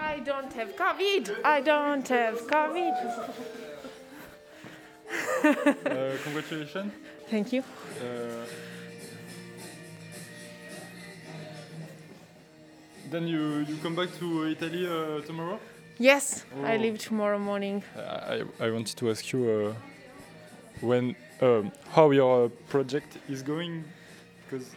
I 0.00 0.20
don't 0.20 0.52
have 0.54 0.76
COVID. 0.76 1.44
I 1.44 1.60
don't 1.60 2.06
have 2.08 2.46
COVID. 2.46 2.94
Euh, 5.86 6.16
congratulations. 6.24 6.90
Thank 7.30 7.52
you. 7.52 7.62
Euh, 8.02 8.44
Then 13.10 13.28
you, 13.28 13.60
you 13.68 13.76
come 13.82 13.94
back 13.94 14.08
to 14.18 14.46
Italy 14.48 14.86
uh, 14.88 15.20
tomorrow? 15.20 15.60
Yes, 15.98 16.44
I 16.64 16.74
Oh. 16.74 16.78
leave 16.80 16.98
tomorrow 16.98 17.38
morning. 17.38 17.84
I, 17.96 18.42
I 18.58 18.70
wanted 18.70 18.96
to 18.96 19.10
ask 19.10 19.32
you 19.32 19.48
uh, 19.48 19.74
when 20.80 21.14
um, 21.40 21.70
how 21.92 22.10
your 22.10 22.46
uh, 22.46 22.48
project 22.68 23.18
is 23.28 23.42
going 23.42 23.84
because 24.44 24.74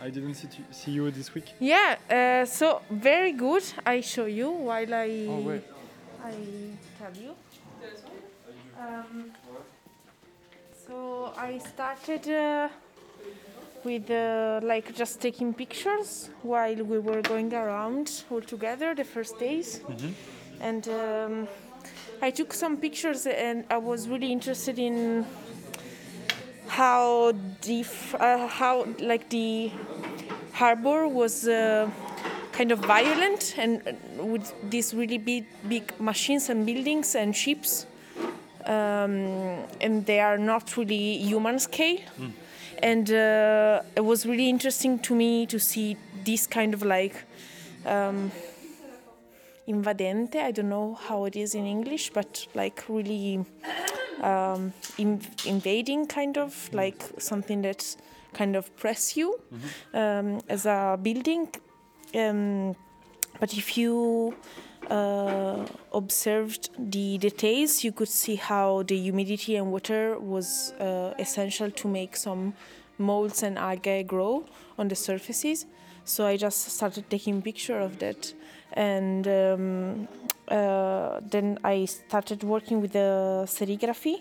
I 0.00 0.10
didn't 0.10 0.34
see, 0.34 0.48
see 0.70 0.90
you 0.92 1.10
this 1.10 1.34
week. 1.34 1.52
Yeah, 1.58 1.96
uh, 2.10 2.46
so 2.46 2.82
very 2.90 3.32
good. 3.32 3.64
I 3.84 4.00
show 4.00 4.26
you 4.26 4.50
while 4.50 4.94
I 4.94 5.26
Oh, 5.28 5.40
wait. 5.40 5.62
I 6.24 6.34
tell 6.98 7.14
you. 7.22 7.34
Um, 8.78 9.32
so 10.86 11.32
I 11.36 11.58
started 11.58 12.28
uh, 12.28 12.68
with 13.82 14.08
uh, 14.10 14.60
like 14.62 14.94
just 14.94 15.20
taking 15.20 15.52
pictures 15.52 16.30
while 16.42 16.76
we 16.76 16.98
were 17.00 17.20
going 17.22 17.52
around 17.52 18.24
all 18.30 18.40
together 18.40 18.94
the 18.94 19.04
first 19.04 19.38
days, 19.40 19.80
and 20.60 20.88
um, 20.88 21.48
I 22.22 22.30
took 22.30 22.52
some 22.52 22.76
pictures 22.76 23.26
and 23.26 23.64
I 23.70 23.78
was 23.78 24.08
really 24.08 24.30
interested 24.32 24.78
in 24.78 25.24
how 26.68 27.32
dif- 27.60 28.14
uh, 28.14 28.46
how 28.46 28.86
like 29.00 29.28
the 29.30 29.70
harbor 30.52 31.08
was 31.08 31.46
uh, 31.48 31.88
kind 32.52 32.72
of 32.72 32.78
violent 32.80 33.54
and 33.58 33.82
uh, 33.86 34.24
with 34.24 34.52
these 34.70 34.94
really 34.94 35.18
big 35.18 35.44
big 35.68 35.98
machines 36.00 36.48
and 36.48 36.66
buildings 36.66 37.14
and 37.14 37.34
ships 37.34 37.86
um, 38.66 39.64
and 39.80 40.04
they 40.06 40.20
are 40.20 40.38
not 40.38 40.76
really 40.76 41.16
human 41.18 41.58
scale. 41.58 41.98
And 42.82 43.10
uh, 43.10 43.82
it 43.96 44.04
was 44.04 44.24
really 44.24 44.48
interesting 44.48 44.98
to 45.00 45.14
me 45.14 45.46
to 45.46 45.58
see 45.58 45.96
this 46.24 46.46
kind 46.46 46.74
of 46.74 46.82
like 46.82 47.24
um, 47.86 48.30
invadente. 49.66 50.36
I 50.36 50.52
don't 50.52 50.68
know 50.68 50.94
how 50.94 51.24
it 51.24 51.34
is 51.34 51.54
in 51.54 51.66
english 51.66 52.10
but 52.10 52.46
like 52.54 52.84
really 52.88 53.44
um, 54.22 54.72
in, 54.96 55.20
invading 55.46 56.06
kind 56.06 56.36
of 56.38 56.70
like 56.72 57.02
something 57.18 57.62
that 57.62 57.96
kind 58.32 58.56
of 58.56 58.74
press 58.76 59.16
you 59.16 59.40
um, 59.94 60.40
as 60.48 60.66
a 60.66 60.98
building. 61.00 61.48
Um, 62.14 62.74
but 63.40 63.56
if 63.56 63.76
you 63.76 64.34
uh, 64.90 65.64
observed 65.92 66.70
the 66.78 67.18
details, 67.18 67.84
you 67.84 67.92
could 67.92 68.08
see 68.08 68.36
how 68.36 68.82
the 68.82 68.96
humidity 68.96 69.56
and 69.56 69.70
water 69.70 70.18
was 70.18 70.72
uh, 70.80 71.14
essential 71.18 71.70
to 71.70 71.88
make 71.88 72.16
some 72.16 72.54
molds 72.98 73.42
and 73.42 73.58
algae 73.58 74.02
grow 74.02 74.44
on 74.78 74.88
the 74.88 74.96
surfaces. 74.96 75.66
So 76.04 76.26
I 76.26 76.36
just 76.36 76.68
started 76.70 77.08
taking 77.10 77.42
picture 77.42 77.78
of 77.78 77.98
that, 77.98 78.32
and 78.78 79.26
um, 79.26 80.08
uh, 80.48 81.20
then 81.32 81.58
I 81.64 81.86
started 81.86 82.42
working 82.44 82.80
with 82.80 82.92
the 82.92 83.44
serigraphy. 83.46 84.16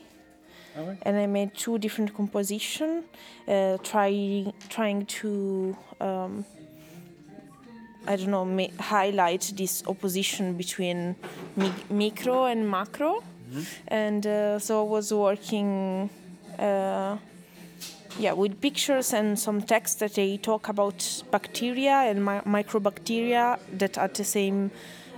And 1.06 1.18
I 1.18 1.26
made 1.28 1.50
two 1.64 1.78
different 1.80 2.14
composition, 2.14 3.04
uh, 3.48 3.78
trying 3.92 4.54
trying 4.76 5.06
to 5.22 5.76
um, 6.08 6.46
I 8.12 8.16
don't 8.16 8.32
know, 8.32 8.46
ma- 8.46 8.76
highlight 8.80 9.44
this 9.58 9.84
opposition 9.88 10.54
between 10.58 11.16
mi- 11.56 11.84
micro 11.90 12.46
and 12.46 12.70
macro. 12.70 13.24
And 13.88 14.26
uh, 14.26 14.60
so 14.60 14.72
I 14.86 14.90
was 14.90 15.12
working, 15.12 16.10
uh, 16.60 17.18
yeah, 18.20 18.34
with 18.34 18.60
pictures 18.62 19.14
and 19.14 19.38
some 19.38 19.62
text 19.62 20.00
that 20.00 20.14
they 20.16 20.38
talk 20.38 20.70
about 20.70 21.24
bacteria 21.32 22.10
and 22.10 22.24
mi- 22.26 22.42
microbacteria 22.46 23.60
that 23.78 23.98
are 23.98 24.08
the 24.08 24.24
same, 24.24 24.72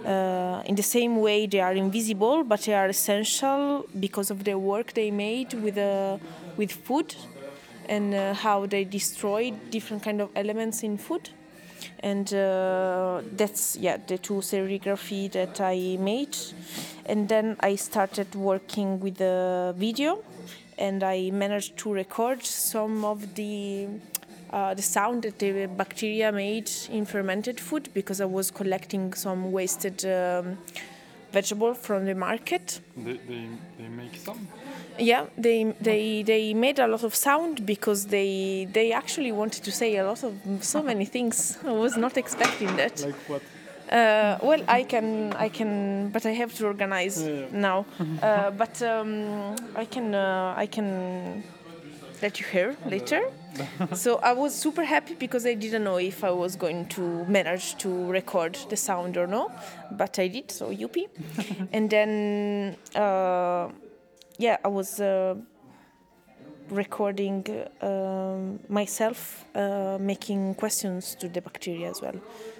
uh, 0.06 0.62
in 0.66 0.76
the 0.76 0.84
same 0.84 1.22
way 1.22 1.48
they 1.48 1.60
are 1.62 1.74
invisible, 1.74 2.44
but 2.44 2.62
they 2.62 2.74
are 2.74 2.88
essential 2.88 3.86
because 4.00 4.32
of 4.32 4.44
the 4.44 4.58
work 4.58 4.94
they 4.94 5.12
made 5.12 5.54
with 5.54 5.78
uh, 5.78 6.18
with 6.58 6.72
food 6.72 7.16
and 7.88 8.14
uh, 8.14 8.34
how 8.34 8.66
they 8.66 8.84
destroy 8.84 9.52
different 9.72 10.04
kind 10.04 10.22
of 10.22 10.30
elements 10.36 10.84
in 10.84 10.98
food. 10.98 11.30
And 12.02 12.34
uh, 12.34 13.22
that's 13.38 13.78
yeah 13.78 13.98
the 14.08 14.18
two 14.18 14.42
serigraphy 14.42 15.32
that 15.32 15.62
I 15.62 15.98
made, 16.00 16.36
and 17.06 17.30
then 17.30 17.56
I 17.62 17.76
started 17.76 18.36
working 18.36 19.00
with 19.00 19.16
the 19.18 19.74
video, 19.78 20.22
and 20.80 21.04
I 21.04 21.30
managed 21.32 21.78
to 21.78 21.94
record 21.94 22.44
some 22.44 23.06
of 23.06 23.36
the 23.36 23.88
uh, 24.52 24.74
the 24.74 24.82
sound 24.82 25.24
that 25.24 25.38
the 25.38 25.68
bacteria 25.68 26.32
made 26.32 26.72
in 26.90 27.06
fermented 27.06 27.60
food 27.60 27.90
because 27.94 28.20
I 28.20 28.26
was 28.26 28.50
collecting 28.50 29.14
some 29.14 29.52
wasted 29.52 30.04
um, 30.06 30.58
vegetable 31.32 31.76
from 31.76 32.06
the 32.06 32.16
market. 32.16 32.80
They, 32.98 33.14
they, 33.14 33.48
they 33.78 33.88
make 33.90 34.16
some? 34.16 34.48
Yeah, 34.98 35.28
they 35.38 35.76
they 35.80 36.24
they 36.24 36.54
made 36.54 36.80
a 36.80 36.88
lot 36.88 37.04
of 37.04 37.14
sound 37.14 37.66
because 37.66 38.08
they 38.08 38.68
they 38.74 38.92
actually 38.92 39.32
wanted 39.32 39.64
to 39.64 39.72
say 39.72 39.98
a 39.98 40.06
lot 40.06 40.24
of 40.24 40.34
so 40.62 40.82
many 40.82 41.06
things. 41.06 41.58
I 41.64 41.72
was 41.72 41.96
not 41.96 42.18
expecting 42.18 42.76
that. 42.78 43.02
Like 43.02 43.16
what? 43.30 43.42
Uh, 43.90 44.38
well, 44.44 44.62
I 44.68 44.84
can 44.84 45.34
I 45.34 45.50
can, 45.50 46.10
but 46.10 46.26
I 46.26 46.32
have 46.34 46.54
to 46.56 46.68
organize 46.68 47.24
Yeah, 47.24 47.48
now. 47.52 47.86
uh, 48.22 48.52
but 48.52 48.82
um, 48.82 49.56
I 49.76 49.86
can 49.86 50.14
uh, 50.14 50.54
I 50.56 50.68
can 50.68 51.44
let 52.22 52.40
you 52.40 52.46
hear 52.46 52.76
later. 52.86 53.22
so 53.94 54.20
I 54.22 54.34
was 54.34 54.54
super 54.54 54.84
happy 54.84 55.16
because 55.16 55.46
I 55.46 55.56
didn't 55.56 55.84
know 55.84 55.98
if 55.98 56.24
I 56.24 56.30
was 56.32 56.56
going 56.56 56.86
to 56.90 57.26
manage 57.26 57.78
to 57.78 57.90
record 58.12 58.58
the 58.70 58.78
sound 58.78 59.18
or 59.18 59.26
no, 59.28 59.52
but 59.92 60.20
I 60.20 60.28
did. 60.28 60.52
So 60.52 60.70
yuppie. 60.70 61.08
and 61.74 61.90
then 61.90 62.78
uh, 62.96 63.70
yeah, 64.38 64.58
I 64.64 64.68
was 64.68 65.00
uh, 65.02 65.36
recording 66.70 67.44
um 67.82 68.60
myself 68.70 69.46
uh, 69.56 69.98
making 70.00 70.54
questions 70.56 71.16
to 71.16 71.28
the 71.28 71.42
bacteria 71.42 71.90
as 71.90 72.02
well. 72.02 72.16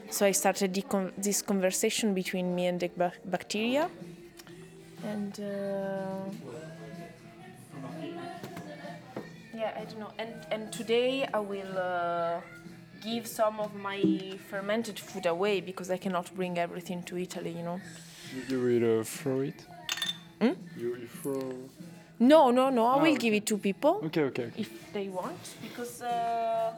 So 0.10 0.26
I 0.26 0.32
started 0.32 0.74
the 0.74 0.82
con- 0.82 1.14
this 1.18 1.42
conversation 1.42 2.14
between 2.14 2.56
me 2.56 2.66
and 2.68 2.80
the 2.80 2.90
ba- 2.98 3.14
bacteria, 3.26 3.90
and. 5.04 5.40
Uh, 5.40 6.26
yeah, 9.56 9.74
I 9.78 9.84
don't 9.86 10.00
know. 10.00 10.12
And 10.18 10.34
and 10.52 10.72
today 10.74 11.28
I 11.34 11.40
will 11.40 11.78
uh, 11.78 12.42
give 13.02 13.28
some 13.28 13.60
of 13.60 13.76
my 13.76 14.02
fermented 14.50 14.98
food 15.00 15.26
away 15.26 15.62
because 15.62 15.92
I 15.92 15.98
cannot 15.98 16.34
bring 16.36 16.58
everything 16.58 17.04
to 17.04 17.18
Italy, 17.18 17.52
you 17.52 17.64
know. 17.64 17.80
You 18.48 18.60
will 18.62 19.02
uh, 19.02 19.04
throw 19.04 19.42
it? 19.42 19.66
Hmm? 20.42 20.54
You, 20.78 20.96
you 20.96 21.08
throw. 21.22 21.54
No, 22.20 22.52
no, 22.52 22.70
no. 22.70 22.86
I 22.86 22.94
Ah, 22.96 23.02
will 23.02 23.08
okay. 23.12 23.18
give 23.18 23.34
it 23.34 23.46
to 23.48 23.58
people 23.58 24.02
Okay, 24.06 24.24
okay, 24.24 24.44
okay. 24.46 24.62
if 24.62 24.70
they 24.94 25.08
want 25.10 25.40
because 25.62 26.02
uh, 26.02 26.74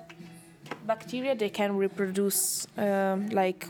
bacteria 0.86 1.36
they 1.36 1.50
can 1.50 1.78
reproduce 1.78 2.68
um, 2.78 3.30
like 3.30 3.68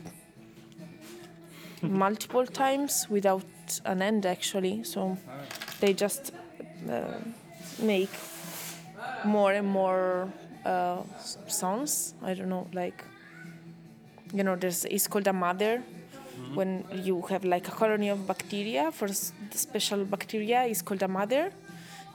multiple 1.82 2.46
times 2.46 3.06
without 3.10 3.44
an 3.84 4.02
end 4.02 4.26
actually. 4.26 4.84
So 4.84 5.18
they 5.80 5.92
just 5.92 6.32
uh, 6.90 7.04
make 7.80 8.10
more 9.24 9.52
and 9.52 9.66
more 9.66 10.32
uh, 10.64 11.02
sounds. 11.48 12.14
I 12.22 12.34
don't 12.34 12.48
know, 12.48 12.68
like 12.72 13.04
you 14.32 14.42
know, 14.42 14.56
there's 14.56 14.84
it's 14.86 15.06
called 15.06 15.26
a 15.26 15.32
mother. 15.32 15.82
When 16.54 16.84
you 16.92 17.22
have 17.22 17.44
like 17.44 17.68
a 17.68 17.70
colony 17.70 18.08
of 18.08 18.26
bacteria 18.26 18.90
for 18.92 19.08
special 19.08 20.04
bacteria, 20.04 20.64
it's 20.64 20.82
called 20.82 21.02
a 21.02 21.08
mother, 21.08 21.52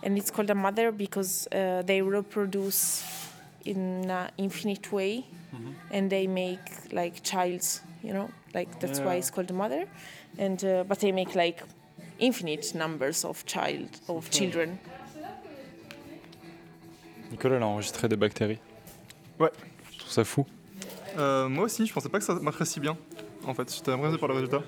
and 0.04 0.18
it's 0.18 0.30
called 0.32 0.50
a 0.50 0.56
mother 0.56 0.92
because 0.92 1.48
uh, 1.48 1.82
they 1.86 2.02
reproduce 2.02 3.04
in 3.68 4.10
an 4.10 4.30
infinite 4.38 4.92
way, 4.92 5.24
and 5.92 6.10
they 6.10 6.28
make 6.28 6.60
like 6.92 7.22
childs. 7.24 7.82
You 8.04 8.14
know, 8.14 8.30
like 8.54 8.80
that's 8.80 9.00
why 9.00 9.14
Yeah. 9.14 9.20
it's 9.20 9.32
called 9.32 9.50
a 9.52 9.54
mother, 9.54 9.86
and 10.38 10.64
uh, 10.64 10.84
but 10.88 11.00
they 11.00 11.12
make 11.12 11.36
like 11.36 11.64
infinite 12.20 12.74
numbers 12.76 13.26
of 13.26 13.46
child 13.46 13.90
of 14.08 14.30
children. 14.30 14.80
Nicolas, 17.32 17.58
a 17.60 17.66
enregistré 17.66 18.08
des 18.08 18.16
bactéries. 18.16 18.60
Ouais. 19.40 19.52
Je 19.92 19.98
trouve 20.00 20.12
ça 20.12 20.24
fou. 20.24 20.46
Euh, 21.18 21.50
moi 21.50 21.66
aussi, 21.66 21.86
je 21.86 21.94
pensais 21.94 22.10
pas 22.10 22.20
que 22.20 22.26
ça 22.26 22.34
marcherait 22.36 22.66
si 22.66 22.80
bien. 22.80 22.96
En 23.46 23.54
fait, 23.54 23.74
j'étais 23.74 23.92
impressionné 23.92 24.18
par 24.18 24.30
le 24.30 24.36
résultat. 24.36 24.64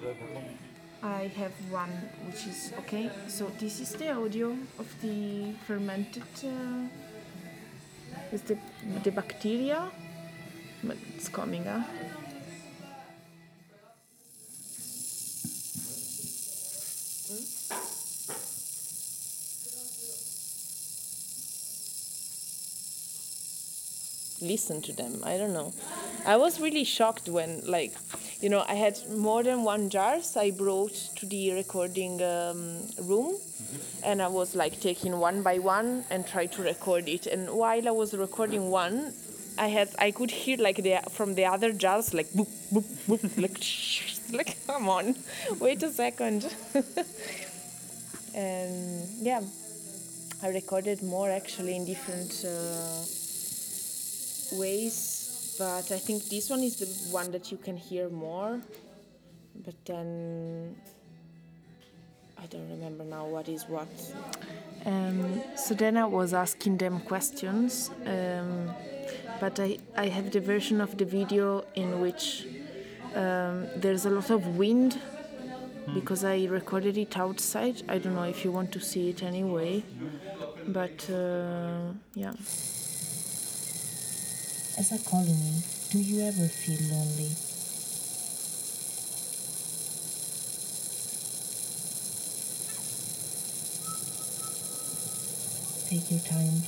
I 1.01 1.29
have 1.37 1.53
one 1.71 1.89
which 2.27 2.45
is 2.45 2.73
okay. 2.79 3.09
So 3.29 3.45
this 3.57 3.79
is 3.79 3.95
the 3.97 4.09
audio 4.11 4.51
of 4.77 4.87
the 5.01 5.53
fermented 5.65 6.23
uh, 6.43 6.47
with 8.31 8.47
the 8.47 8.57
the 9.03 9.11
bacteria, 9.11 9.89
but 10.83 10.97
it's 11.15 11.29
coming 11.29 11.67
up. 11.67 11.85
Hmm? 17.27 17.59
listen 24.41 24.81
to 24.81 24.93
them. 24.93 25.21
I 25.23 25.37
don't 25.37 25.53
know. 25.53 25.73
I 26.25 26.37
was 26.37 26.59
really 26.59 26.83
shocked 26.83 27.27
when, 27.27 27.61
like, 27.65 27.93
you 28.41 28.49
know, 28.49 28.63
I 28.67 28.75
had 28.75 28.97
more 29.09 29.43
than 29.43 29.63
one 29.63 29.89
jars 29.89 30.37
I 30.37 30.51
brought 30.51 30.93
to 31.17 31.25
the 31.25 31.53
recording 31.53 32.21
um, 32.21 32.79
room, 33.01 33.35
and 34.03 34.21
I 34.21 34.27
was 34.27 34.55
like 34.55 34.79
taking 34.79 35.17
one 35.19 35.43
by 35.43 35.59
one 35.59 36.05
and 36.09 36.25
try 36.25 36.45
to 36.45 36.61
record 36.61 37.09
it. 37.09 37.27
And 37.27 37.49
while 37.49 37.87
I 37.87 37.91
was 37.91 38.13
recording 38.13 38.69
one, 38.69 39.13
I 39.57 39.67
had 39.67 39.89
I 39.99 40.11
could 40.11 40.31
hear 40.31 40.57
like 40.57 40.77
the 40.77 40.99
from 41.09 41.35
the 41.35 41.45
other 41.45 41.73
jars 41.73 42.13
like 42.13 42.27
boop 42.29 42.47
boop 42.71 42.85
boop 43.07 43.41
like 43.41 43.61
shh, 43.61 44.19
like 44.31 44.55
come 44.65 44.87
on, 44.87 45.15
wait 45.59 45.83
a 45.83 45.89
second. 45.89 46.53
and 48.33 49.07
yeah, 49.19 49.41
I 50.41 50.49
recorded 50.49 51.03
more 51.03 51.29
actually 51.29 51.75
in 51.75 51.85
different. 51.85 52.45
Uh, 52.45 53.03
ways, 54.51 55.08
but 55.59 55.91
I 55.91 55.99
think 55.99 56.29
this 56.29 56.49
one 56.49 56.63
is 56.63 56.77
the 56.77 56.87
one 57.11 57.31
that 57.31 57.51
you 57.51 57.57
can 57.57 57.75
hear 57.75 58.09
more. 58.09 58.61
But 59.65 59.75
then 59.85 60.77
I 62.41 62.45
don't 62.45 62.69
remember 62.69 63.03
now 63.03 63.25
what 63.25 63.49
is 63.49 63.65
what. 63.67 63.89
Um, 64.85 65.41
so 65.57 65.75
then 65.75 65.97
I 65.97 66.05
was 66.05 66.33
asking 66.33 66.77
them 66.77 67.01
questions, 67.01 67.91
um, 68.05 68.71
but 69.41 69.59
I, 69.59 69.77
I 69.97 70.07
have 70.07 70.31
the 70.31 70.39
version 70.39 70.79
of 70.79 70.97
the 70.97 71.03
video 71.03 71.65
in 71.75 71.99
which 71.99 72.47
um, 73.13 73.67
there's 73.75 74.05
a 74.05 74.09
lot 74.09 74.29
of 74.29 74.55
wind 74.55 74.97
because 75.93 76.23
I 76.23 76.45
recorded 76.45 76.97
it 76.97 77.17
outside. 77.17 77.83
I 77.89 77.97
don't 77.97 78.15
know 78.15 78.23
if 78.23 78.45
you 78.45 78.51
want 78.53 78.71
to 78.71 78.79
see 78.79 79.09
it 79.09 79.23
anyway, 79.23 79.83
but 80.67 81.09
uh, 81.09 81.91
yeah. 82.15 82.33
As 84.79 84.91
a 84.91 84.97
colony, 84.97 85.61
do 85.91 85.99
you 85.99 86.21
ever 86.21 86.47
feel 86.47 86.79
lonely? 86.89 87.35
Take 95.89 96.11
your 96.11 96.19
time. 96.21 96.63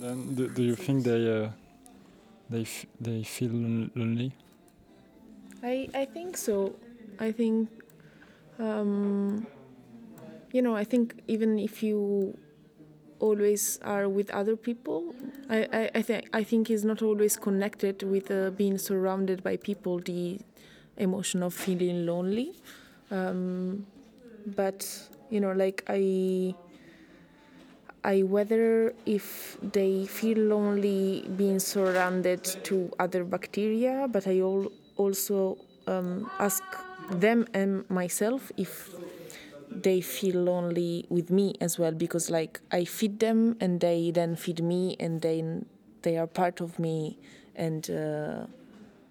Then, 0.00 0.34
do, 0.34 0.48
do 0.48 0.62
you 0.62 0.76
think 0.76 1.04
they 1.04 1.22
uh, 1.44 1.48
they 2.50 2.62
f- 2.62 2.86
they 3.00 3.22
feel 3.24 3.52
lonely? 3.94 4.32
I, 5.62 5.88
I 5.94 6.04
think 6.04 6.36
so. 6.36 6.76
I 7.18 7.32
think, 7.32 7.68
um, 8.58 9.46
you 10.52 10.62
know, 10.62 10.76
I 10.76 10.84
think 10.84 11.20
even 11.26 11.58
if 11.58 11.82
you 11.82 12.38
always 13.18 13.78
are 13.82 14.08
with 14.08 14.30
other 14.30 14.56
people, 14.56 15.14
I, 15.48 15.68
I, 15.72 15.90
I, 15.96 16.02
think 16.02 16.28
I 16.32 16.44
think 16.44 16.70
is 16.70 16.84
not 16.84 17.02
always 17.02 17.36
connected 17.36 18.02
with 18.02 18.30
uh, 18.30 18.50
being 18.50 18.78
surrounded 18.78 19.42
by 19.42 19.56
people, 19.56 19.98
the 19.98 20.40
emotion 20.96 21.42
of 21.42 21.54
feeling 21.54 22.06
lonely. 22.06 22.54
Um, 23.10 23.86
but, 24.46 24.86
you 25.30 25.40
know, 25.40 25.52
like 25.52 25.84
I. 25.88 26.54
I 28.06 28.22
whether 28.22 28.92
if 29.06 29.56
they 29.62 30.04
feel 30.04 30.36
lonely 30.36 31.26
being 31.36 31.58
surrounded 31.58 32.44
to 32.64 32.92
other 32.98 33.24
bacteria, 33.24 34.06
but 34.10 34.26
I 34.26 34.40
al- 34.40 34.70
also 34.96 35.56
um, 35.86 36.30
ask 36.38 36.62
them 37.10 37.46
and 37.52 37.88
myself 37.90 38.50
if 38.56 38.94
they 39.70 40.00
feel 40.00 40.36
lonely 40.36 41.04
with 41.08 41.30
me 41.30 41.54
as 41.60 41.78
well 41.78 41.92
because 41.92 42.30
like 42.30 42.60
I 42.70 42.84
feed 42.84 43.18
them 43.20 43.56
and 43.60 43.80
they 43.80 44.10
then 44.10 44.36
feed 44.36 44.62
me 44.62 44.96
and 45.00 45.20
then 45.20 45.66
they 46.02 46.16
are 46.16 46.26
part 46.26 46.60
of 46.60 46.78
me 46.78 47.18
and 47.56 47.90
uh, 47.90 48.46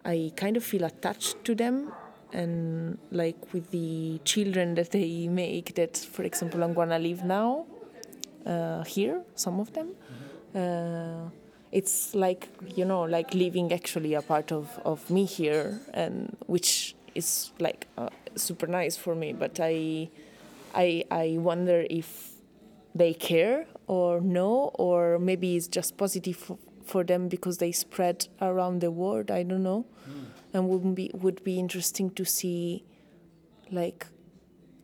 I 0.06 0.32
kind 0.36 0.58
of 0.58 0.64
feel 0.64 0.84
attached 0.84 1.44
to 1.46 1.56
them 1.56 1.92
and 2.32 2.98
like 3.12 3.54
with 3.54 3.70
the 3.72 4.20
children 4.24 4.76
that 4.76 4.92
they 4.92 5.28
make 5.44 5.76
that 5.76 5.98
for 5.98 6.24
example 6.24 6.64
I'm 6.64 6.74
gonna 6.74 7.00
live 7.00 7.24
now 7.24 7.66
uh, 8.46 8.84
here 8.84 9.22
some 9.36 9.60
of 9.60 9.74
them 9.74 9.90
uh, 10.56 11.30
it's 11.72 12.14
like 12.14 12.50
you 12.76 12.86
know 12.86 13.02
like 13.02 13.34
living 13.34 13.74
actually 13.74 14.14
a 14.14 14.22
part 14.22 14.52
of, 14.52 14.80
of 14.86 15.10
me 15.10 15.26
here 15.26 15.80
and 15.94 16.36
which 16.46 16.96
is 17.16 17.52
like 17.60 17.88
uh, 17.98 18.10
super 18.36 18.68
nice 18.68 18.96
for 18.98 19.16
me 19.16 19.34
but 19.34 19.60
i 19.60 20.10
i 20.74 21.04
i 21.12 21.36
wonder 21.40 21.86
if 21.90 22.32
they 22.96 23.14
care 23.14 23.66
or 23.88 24.22
no 24.22 24.72
or 24.76 25.20
maybe 25.20 25.56
it's 25.56 25.68
just 25.68 25.98
positive 25.98 26.36
for, 26.36 26.58
for 26.86 27.04
them 27.04 27.28
because 27.28 27.58
they 27.58 27.72
spread 27.72 28.28
around 28.42 28.82
the 28.82 28.92
world 28.92 29.32
i 29.32 29.44
don't 29.44 29.64
know. 29.64 29.86
And 30.56 30.70
would 30.70 30.94
be 30.94 31.10
would 31.16 31.44
be 31.44 31.58
interesting 31.58 32.12
to 32.12 32.26
see 32.26 32.84
like 33.72 34.06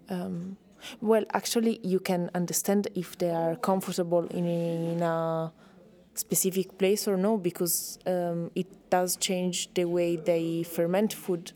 um, 0.10 0.58
well 1.00 1.24
actually 1.34 1.80
you 1.84 2.00
can 2.00 2.32
understand 2.34 2.88
if 2.96 3.18
they 3.20 3.30
are 3.30 3.56
comfortable 3.56 4.26
in, 4.28 4.46
in 4.48 5.04
a 5.04 5.52
specific 6.16 6.78
place 6.78 7.08
or 7.08 7.18
no 7.18 7.38
because 7.38 8.00
um, 8.06 8.52
it 8.56 8.68
does 8.90 9.16
change 9.16 9.74
the 9.76 9.86
way 9.86 10.16
they 10.16 10.64
ferment 10.64 11.14
food 11.14 11.52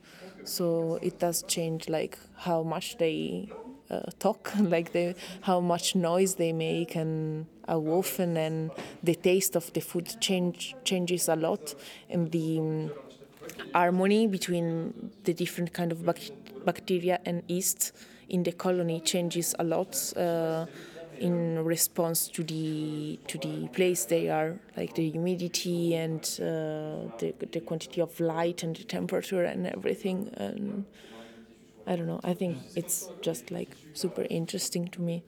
so 0.46 1.00
it 1.02 1.20
does 1.20 1.44
change 1.44 1.90
like 1.90 2.18
how 2.38 2.64
much 2.64 2.98
they 2.98 3.50
uh, 3.90 4.02
talk 4.20 4.52
like 4.60 4.92
the 4.92 5.16
how 5.42 5.60
much 5.60 5.96
noise 5.96 6.36
they 6.36 6.54
make 6.54 6.96
and 6.96 7.46
how 7.68 7.80
often 7.80 8.38
and 8.38 8.72
the 9.04 9.16
taste 9.16 9.56
of 9.56 9.72
the 9.74 9.80
food 9.82 10.16
change 10.20 10.76
changes 10.84 11.30
a 11.30 11.36
lot. 11.36 11.76
And 12.10 12.32
the 12.32 12.60
um, 12.60 12.92
harmony 13.74 14.28
between 14.28 15.12
the 15.24 15.34
different 15.34 15.74
kind 15.74 15.92
of 15.92 16.06
bac- 16.06 16.32
bacteria 16.66 17.20
and 17.26 17.44
yeast 17.48 17.94
in 18.30 18.44
the 18.44 18.52
colony 18.52 19.00
changes 19.00 19.56
a 19.60 19.64
lot. 19.64 20.14
Uh, 20.18 20.66
in 21.18 21.64
response 21.64 22.28
to 22.30 22.44
the 22.44 23.20
to 23.28 23.38
the 23.38 23.68
place 23.70 24.06
they 24.06 24.30
are, 24.30 24.60
like 24.78 24.94
the 24.96 25.10
humidity 25.10 25.96
and 25.96 26.24
uh, 26.42 27.10
the 27.18 27.34
the 27.52 27.62
quantity 27.62 28.02
of 28.02 28.20
light 28.20 28.64
and 28.64 28.76
the 28.76 28.84
temperature 28.84 29.44
and 29.44 29.68
everything. 29.68 30.30
And 30.38 30.86
I 31.86 31.96
don't 31.96 32.08
know. 32.08 32.22
I 32.24 32.34
think 32.34 32.60
it's 32.76 33.12
just 33.22 33.52
like 33.52 33.76
super 33.94 34.26
interesting 34.30 34.88
to 34.90 35.02
me. 35.02 35.24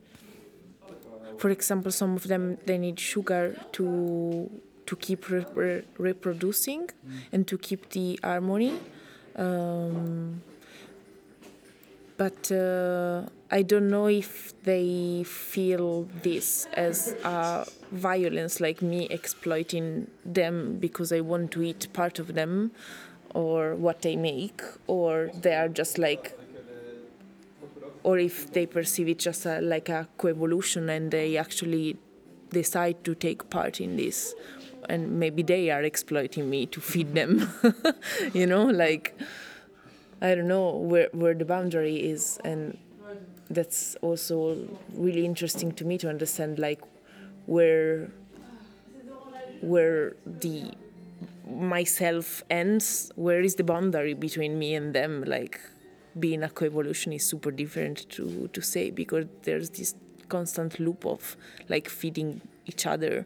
For 1.37 1.49
example, 1.49 1.91
some 1.91 2.15
of 2.15 2.27
them 2.27 2.57
they 2.65 2.77
need 2.77 2.99
sugar 2.99 3.57
to 3.73 4.49
to 4.85 4.95
keep 4.95 5.29
re- 5.29 5.45
re- 5.53 5.83
reproducing 5.97 6.89
and 7.31 7.47
to 7.47 7.57
keep 7.57 7.89
the 7.89 8.19
harmony. 8.23 8.79
Um, 9.35 10.41
but 12.17 12.51
uh, 12.51 13.23
I 13.51 13.61
don't 13.61 13.89
know 13.89 14.07
if 14.07 14.53
they 14.63 15.23
feel 15.23 16.07
this 16.23 16.67
as 16.73 17.15
a 17.23 17.67
violence, 17.91 18.59
like 18.59 18.81
me 18.81 19.07
exploiting 19.09 20.09
them 20.25 20.77
because 20.79 21.11
I 21.11 21.21
want 21.21 21.51
to 21.51 21.63
eat 21.63 21.87
part 21.93 22.19
of 22.19 22.33
them 22.33 22.71
or 23.33 23.75
what 23.75 24.01
they 24.01 24.15
make, 24.15 24.61
or 24.87 25.29
they 25.41 25.53
are 25.53 25.67
just 25.67 25.97
like, 25.97 26.37
or 28.03 28.17
if 28.17 28.51
they 28.53 28.65
perceive 28.65 29.09
it 29.09 29.19
just 29.19 29.45
a, 29.45 29.59
like 29.59 29.89
a 29.89 30.07
coevolution 30.17 30.89
and 30.89 31.11
they 31.11 31.35
actually 31.35 31.97
decide 32.51 33.03
to 33.03 33.13
take 33.13 33.49
part 33.49 33.81
in 33.81 33.97
this. 33.97 34.33
And 34.87 35.19
maybe 35.19 35.43
they 35.43 35.69
are 35.71 35.81
exploiting 35.83 36.49
me 36.49 36.67
to 36.67 36.79
feed 36.79 37.13
them, 37.13 37.51
you 38.33 38.47
know, 38.47 38.65
like. 38.65 39.15
I 40.21 40.35
don't 40.35 40.47
know 40.47 40.71
where, 40.75 41.09
where 41.11 41.33
the 41.33 41.45
boundary 41.45 41.97
is, 41.97 42.39
and 42.43 42.77
that's 43.49 43.95
also 44.01 44.67
really 44.93 45.25
interesting 45.25 45.71
to 45.73 45.85
me 45.85 45.97
to 45.99 46.09
understand, 46.09 46.59
like 46.59 46.81
where 47.45 48.09
where 49.61 50.15
the 50.25 50.71
myself 51.49 52.43
ends, 52.49 53.11
where 53.15 53.41
is 53.41 53.55
the 53.55 53.63
boundary 53.63 54.13
between 54.13 54.57
me 54.59 54.75
and 54.75 54.93
them? 54.93 55.23
Like 55.23 55.59
being 56.19 56.43
a 56.43 56.47
coevolution 56.49 57.13
is 57.15 57.25
super 57.25 57.51
different 57.51 58.09
to 58.11 58.47
to 58.53 58.61
say 58.61 58.89
because 58.91 59.25
there's 59.43 59.69
this 59.71 59.95
constant 60.29 60.79
loop 60.79 61.05
of 61.05 61.37
like 61.69 61.89
feeding 61.89 62.41
each 62.65 62.85
other, 62.85 63.25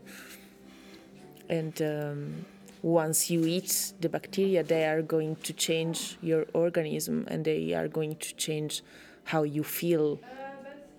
and. 1.49 1.81
Um, 1.81 2.45
once 2.81 3.29
you 3.29 3.45
eat 3.45 3.93
the 3.99 4.09
bacteria, 4.09 4.63
they 4.63 4.85
are 4.85 5.01
going 5.01 5.35
to 5.37 5.53
change 5.53 6.17
your 6.21 6.45
organism 6.53 7.25
and 7.27 7.45
they 7.45 7.73
are 7.73 7.87
going 7.87 8.15
to 8.15 8.35
change 8.35 8.83
how 9.25 9.43
you 9.43 9.63
feel 9.63 10.19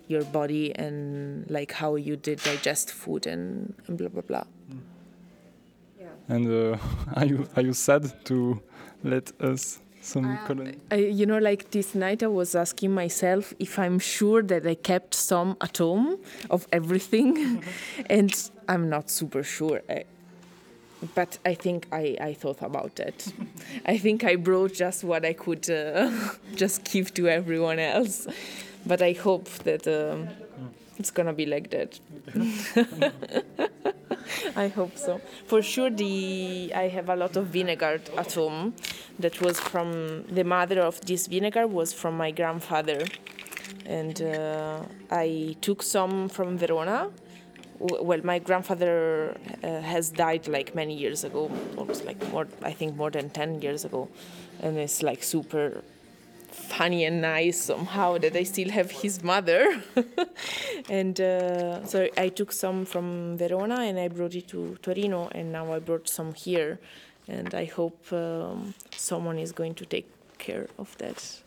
your 0.08 0.24
body 0.24 0.74
and 0.74 1.48
like 1.50 1.72
how 1.72 1.94
you 1.94 2.16
did 2.16 2.42
digest 2.42 2.90
food 2.90 3.26
and, 3.26 3.74
and 3.86 3.96
blah 3.96 4.08
blah 4.08 4.22
blah. 4.22 4.44
And 6.28 6.46
uh, 6.48 6.78
are 7.14 7.26
you 7.26 7.48
are 7.56 7.62
you 7.62 7.72
sad 7.72 8.24
to 8.26 8.62
let 9.02 9.32
us 9.40 9.80
some 10.00 10.38
colony? 10.46 10.76
I, 10.90 10.96
you 10.96 11.26
know, 11.26 11.38
like 11.38 11.70
this 11.70 11.94
night, 11.94 12.22
I 12.22 12.28
was 12.28 12.54
asking 12.54 12.92
myself 12.92 13.54
if 13.58 13.78
I'm 13.78 13.98
sure 13.98 14.42
that 14.42 14.66
I 14.66 14.74
kept 14.74 15.14
some 15.14 15.56
at 15.60 15.78
home 15.78 16.18
of 16.50 16.66
everything, 16.72 17.64
and 18.06 18.50
I'm 18.68 18.88
not 18.88 19.10
super 19.10 19.42
sure. 19.42 19.82
I, 19.88 20.04
but 21.14 21.38
I 21.44 21.54
think 21.54 21.86
I, 21.92 22.16
I 22.20 22.34
thought 22.34 22.62
about 22.62 23.00
it. 23.00 23.32
I 23.86 23.96
think 23.98 24.24
I 24.24 24.36
brought 24.36 24.74
just 24.74 25.04
what 25.04 25.24
I 25.24 25.32
could 25.32 25.68
uh, 25.70 26.10
just 26.54 26.84
give 26.84 27.14
to 27.14 27.28
everyone 27.28 27.78
else. 27.78 28.26
But 28.86 29.02
I 29.02 29.12
hope 29.12 29.48
that 29.64 29.86
um, 29.86 30.28
it's 30.98 31.10
gonna 31.10 31.32
be 31.32 31.46
like 31.46 31.70
that. 31.70 32.00
I 34.56 34.68
hope 34.68 34.96
so. 34.96 35.20
For 35.46 35.62
sure, 35.62 35.90
the 35.90 36.72
I 36.74 36.88
have 36.88 37.08
a 37.08 37.16
lot 37.16 37.36
of 37.36 37.46
vinegar 37.46 38.00
at 38.16 38.32
home. 38.32 38.74
That 39.18 39.40
was 39.40 39.58
from 39.60 40.24
the 40.24 40.44
mother 40.44 40.80
of 40.80 41.00
this 41.02 41.26
vinegar 41.26 41.66
was 41.66 41.92
from 41.92 42.16
my 42.16 42.30
grandfather, 42.30 43.04
and 43.86 44.20
uh, 44.22 44.82
I 45.10 45.56
took 45.60 45.82
some 45.82 46.28
from 46.28 46.56
Verona 46.58 47.10
well, 47.80 48.20
my 48.22 48.38
grandfather 48.38 49.36
uh, 49.64 49.80
has 49.80 50.10
died 50.10 50.46
like 50.46 50.74
many 50.74 50.94
years 50.94 51.24
ago, 51.24 51.50
almost 51.76 52.04
like 52.04 52.30
more, 52.30 52.46
I 52.62 52.72
think 52.72 52.94
more 52.94 53.10
than 53.10 53.30
10 53.30 53.62
years 53.62 53.84
ago. 53.84 54.08
And 54.62 54.76
it's 54.78 55.02
like 55.02 55.22
super 55.22 55.82
funny 56.50 57.04
and 57.04 57.22
nice 57.22 57.58
somehow 57.62 58.18
that 58.18 58.36
I 58.36 58.42
still 58.42 58.68
have 58.70 58.90
his 58.90 59.22
mother. 59.22 59.82
and 60.90 61.18
uh, 61.20 61.86
so 61.86 62.08
I 62.18 62.28
took 62.28 62.52
some 62.52 62.84
from 62.84 63.38
Verona 63.38 63.80
and 63.80 63.98
I 63.98 64.08
brought 64.08 64.34
it 64.34 64.48
to 64.48 64.76
Torino, 64.82 65.28
and 65.32 65.50
now 65.50 65.72
I 65.72 65.78
brought 65.78 66.08
some 66.08 66.34
here. 66.34 66.78
And 67.28 67.54
I 67.54 67.64
hope 67.64 68.12
um, 68.12 68.74
someone 68.96 69.38
is 69.38 69.52
going 69.52 69.74
to 69.76 69.86
take 69.86 70.08
care 70.38 70.66
of 70.78 70.96
that. 70.98 71.40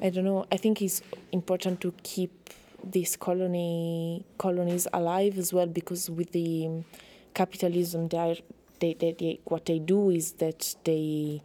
I 0.00 0.08
don't 0.08 0.24
know. 0.24 0.46
I 0.50 0.56
think 0.56 0.80
it's 0.80 1.02
important 1.32 1.80
to 1.82 1.92
keep 2.02 2.50
these 2.84 3.16
colony 3.16 4.24
colonies 4.38 4.86
alive 4.92 5.38
as 5.38 5.52
well 5.52 5.66
because 5.66 6.10
with 6.10 6.32
the 6.32 6.84
capitalism, 7.34 8.08
they, 8.08 8.18
are, 8.18 8.36
they, 8.80 8.94
they, 8.94 9.12
they 9.12 9.40
what 9.44 9.66
they 9.66 9.78
do 9.78 10.10
is 10.10 10.32
that 10.32 10.74
they 10.84 11.42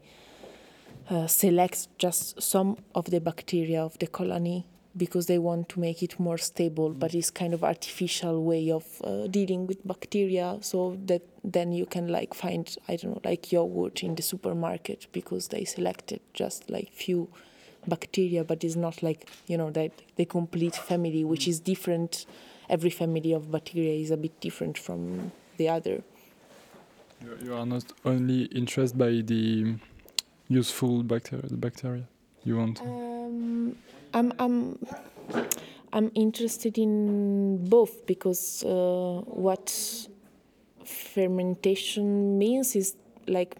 uh, 1.09 1.27
select 1.27 1.87
just 1.97 2.41
some 2.41 2.77
of 2.95 3.05
the 3.05 3.19
bacteria 3.19 3.81
of 3.81 3.97
the 3.99 4.07
colony 4.07 4.65
because 4.95 5.27
they 5.27 5.37
want 5.37 5.69
to 5.69 5.79
make 5.79 6.01
it 6.01 6.19
more 6.19 6.39
stable 6.39 6.89
but 6.89 7.13
it's 7.13 7.29
kind 7.29 7.53
of 7.53 7.63
artificial 7.63 8.43
way 8.43 8.71
of 8.71 8.83
uh, 9.03 9.27
dealing 9.27 9.67
with 9.67 9.85
bacteria. 9.87 10.57
So 10.61 10.97
that 11.05 11.21
then 11.43 11.71
you 11.71 11.85
can 11.85 12.07
like 12.09 12.33
find 12.33 12.75
i 12.87 12.95
don't 12.95 13.11
know 13.11 13.21
like 13.23 13.51
yogurt 13.51 14.03
in 14.03 14.15
the 14.15 14.21
supermarket 14.21 15.07
because 15.13 15.47
they 15.47 15.63
selected 15.63 16.19
just 16.33 16.69
like 16.69 16.91
few 16.91 17.29
bacteria 17.87 18.43
but 18.43 18.63
it's 18.63 18.75
not 18.75 19.01
like 19.01 19.29
you 19.47 19.57
know 19.57 19.71
that 19.71 19.91
the 20.15 20.25
complete 20.25 20.75
family 20.75 21.23
which 21.23 21.47
is 21.47 21.59
different 21.59 22.25
every 22.69 22.89
family 22.89 23.33
of 23.33 23.51
bacteria 23.51 23.93
is 23.93 24.11
a 24.11 24.17
bit 24.17 24.39
different 24.41 24.77
from 24.77 25.31
the 25.57 25.69
other 25.69 26.03
You, 27.21 27.37
you 27.45 27.53
are 27.55 27.65
not 27.65 27.83
only 28.05 28.43
interested 28.43 28.97
by 28.97 29.21
the 29.25 29.75
useful 30.47 31.03
bacteria, 31.03 31.47
the 31.47 31.57
bacteria 31.57 32.03
you 32.43 32.57
want. 32.57 32.79
Um, 32.81 33.75
I'm, 34.13 34.31
I'm, 34.39 34.79
I'm 35.93 36.11
interested 36.13 36.77
in 36.77 37.67
both 37.67 38.05
because 38.05 38.63
uh, 38.63 39.21
what 39.25 39.73
fermentation 40.85 42.37
means 42.37 42.75
is 42.75 42.95
like 43.27 43.57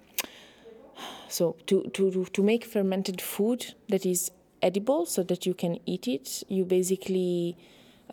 so 1.30 1.56
to, 1.68 1.84
to, 1.94 2.26
to 2.26 2.44
make 2.44 2.66
fermented 2.66 3.22
food 3.22 3.74
that 3.90 4.06
is 4.06 4.32
edible 4.62 5.06
so 5.06 5.24
that 5.24 5.46
you 5.46 5.54
can 5.54 5.80
eat 5.86 6.08
it, 6.08 6.44
you 6.48 6.66
basically 6.66 7.58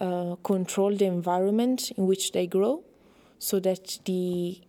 uh, 0.01 0.37
control 0.43 0.95
the 0.95 1.07
environment 1.07 1.91
in 1.93 2.07
which 2.07 2.33
they 2.33 2.47
grow 2.47 2.83
so 3.39 3.61
that 3.61 3.99
the 4.05 4.61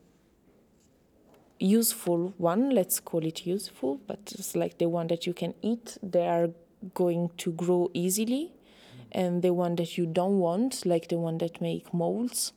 useful 1.59 2.33
one, 2.37 2.69
let's 2.71 2.99
call 2.99 3.25
it 3.25 3.45
useful, 3.45 3.99
but 4.07 4.19
it's 4.37 4.55
like 4.55 4.77
the 4.77 4.89
one 4.89 5.07
that 5.07 5.25
you 5.25 5.33
can 5.33 5.53
eat, 5.61 5.97
they 6.03 6.27
are 6.27 6.49
going 6.93 7.29
to 7.37 7.51
grow 7.51 7.89
easily. 7.93 8.51
And 9.11 9.41
the 9.41 9.53
one 9.53 9.75
that 9.77 9.97
you 9.97 10.05
don't 10.05 10.39
want, 10.39 10.85
like 10.85 11.07
the 11.07 11.17
one 11.17 11.37
that 11.37 11.61
make 11.61 11.93
molds, 11.93 12.51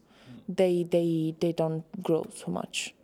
they 0.48 0.83
they 0.83 1.35
they 1.38 1.53
don't 1.53 1.85
grow 2.03 2.27
so 2.35 2.51
much. 2.51 2.94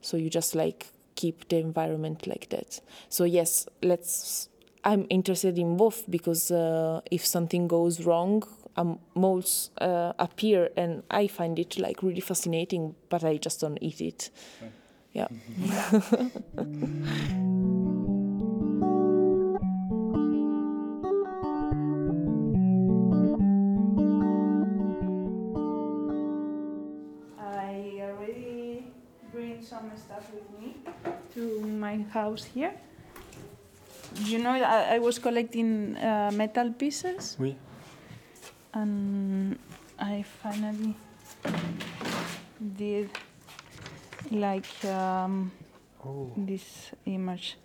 So 0.00 0.16
you 0.16 0.30
just 0.30 0.54
like 0.54 0.86
keep 1.22 1.48
the 1.48 1.56
environment 1.56 2.26
like 2.26 2.48
that. 2.48 2.80
So 3.08 3.24
yes, 3.24 3.66
let's. 3.82 4.48
I'm 4.84 5.06
interested 5.10 5.58
in 5.58 5.76
both 5.76 6.10
because 6.10 6.50
uh, 6.50 7.00
if 7.10 7.24
something 7.24 7.68
goes 7.68 8.04
wrong, 8.04 8.42
um, 8.76 8.98
molds 9.14 9.70
uh, 9.80 10.12
appear, 10.18 10.70
and 10.76 11.04
I 11.08 11.28
find 11.28 11.58
it 11.58 11.78
like 11.78 12.02
really 12.02 12.20
fascinating, 12.20 12.94
but 13.08 13.22
I 13.22 13.36
just 13.36 13.60
don't 13.60 13.78
eat 13.80 14.00
it. 14.00 14.30
Yeah. 15.12 15.28
house 32.12 32.44
here. 32.54 32.72
You 34.24 34.38
know, 34.38 34.50
I, 34.50 34.96
I 34.96 34.98
was 34.98 35.18
collecting 35.18 35.96
uh, 35.96 36.30
metal 36.34 36.70
pieces, 36.72 37.36
Oui. 37.40 37.56
and 38.74 39.58
I 39.98 40.22
finally 40.42 40.94
did 42.76 43.08
like 44.30 44.68
um, 44.84 45.50
this 46.36 46.90
image, 47.06 47.56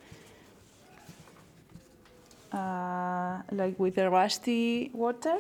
uh, 2.54 3.42
like 3.52 3.78
with 3.80 3.96
the 3.96 4.10
rusty 4.10 4.90
water. 4.94 5.38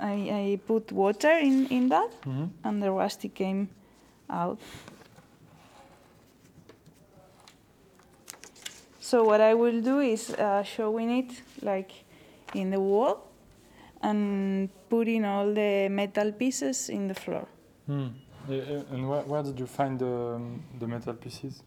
I, 0.00 0.12
I 0.12 0.58
put 0.66 0.92
water 0.92 1.30
in, 1.38 1.66
in 1.68 1.88
that, 1.90 2.10
Mhm. 2.26 2.48
and 2.64 2.82
the 2.82 2.90
rusty 2.90 3.28
came 3.28 3.68
out. 4.30 4.58
So 9.14 9.22
what 9.22 9.40
I 9.40 9.54
will 9.54 9.80
do 9.80 10.00
is 10.00 10.30
uh, 10.30 10.64
showing 10.64 11.08
it 11.18 11.30
like 11.62 11.92
in 12.52 12.70
the 12.70 12.80
wall, 12.80 13.22
and 14.02 14.68
putting 14.90 15.24
all 15.24 15.54
the 15.54 15.86
metal 15.88 16.32
pieces 16.32 16.88
in 16.88 17.06
the 17.06 17.14
floor. 17.14 17.46
Hmm. 17.86 18.08
Eh, 18.50 18.54
eh, 18.54 18.82
And 18.90 19.08
where, 19.08 19.22
where 19.22 19.42
did 19.44 19.60
you 19.60 19.66
find 19.68 20.00
the, 20.00 20.34
um, 20.34 20.64
the 20.80 20.88
metal 20.88 21.14
pieces? 21.14 21.62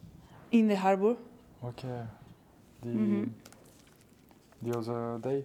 In 0.52 0.68
the 0.68 0.76
harbor. 0.76 1.16
Okay. 1.64 2.02
The, 2.84 2.90
Mhm. 2.90 3.30
the 4.62 4.72
other 4.78 5.18
day? 5.24 5.44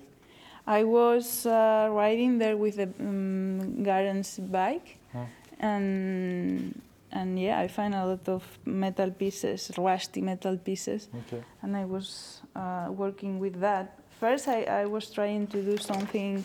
I 0.66 0.82
was 0.82 1.46
uh, 1.46 1.86
riding 1.92 2.38
there 2.38 2.56
with 2.56 2.76
the 2.82 2.88
um, 2.98 3.84
Garen's 3.84 4.40
bike, 4.40 4.98
Huh. 5.12 5.26
and 5.60 6.74
and 7.12 7.38
yeah, 7.38 7.58
I 7.60 7.68
find 7.68 7.94
a 7.94 8.06
lot 8.06 8.28
of 8.28 8.42
metal 8.64 9.10
pieces, 9.10 9.70
rusty 9.76 10.20
metal 10.20 10.56
pieces, 10.56 11.08
Okay. 11.14 11.42
and 11.62 11.76
I 11.76 11.84
was 11.84 12.40
uh, 12.56 12.88
working 12.90 13.38
with 13.38 13.60
that. 13.60 13.98
First, 14.20 14.48
I, 14.48 14.62
I 14.64 14.86
was 14.86 15.10
trying 15.10 15.46
to 15.48 15.62
do 15.62 15.76
something 15.78 16.44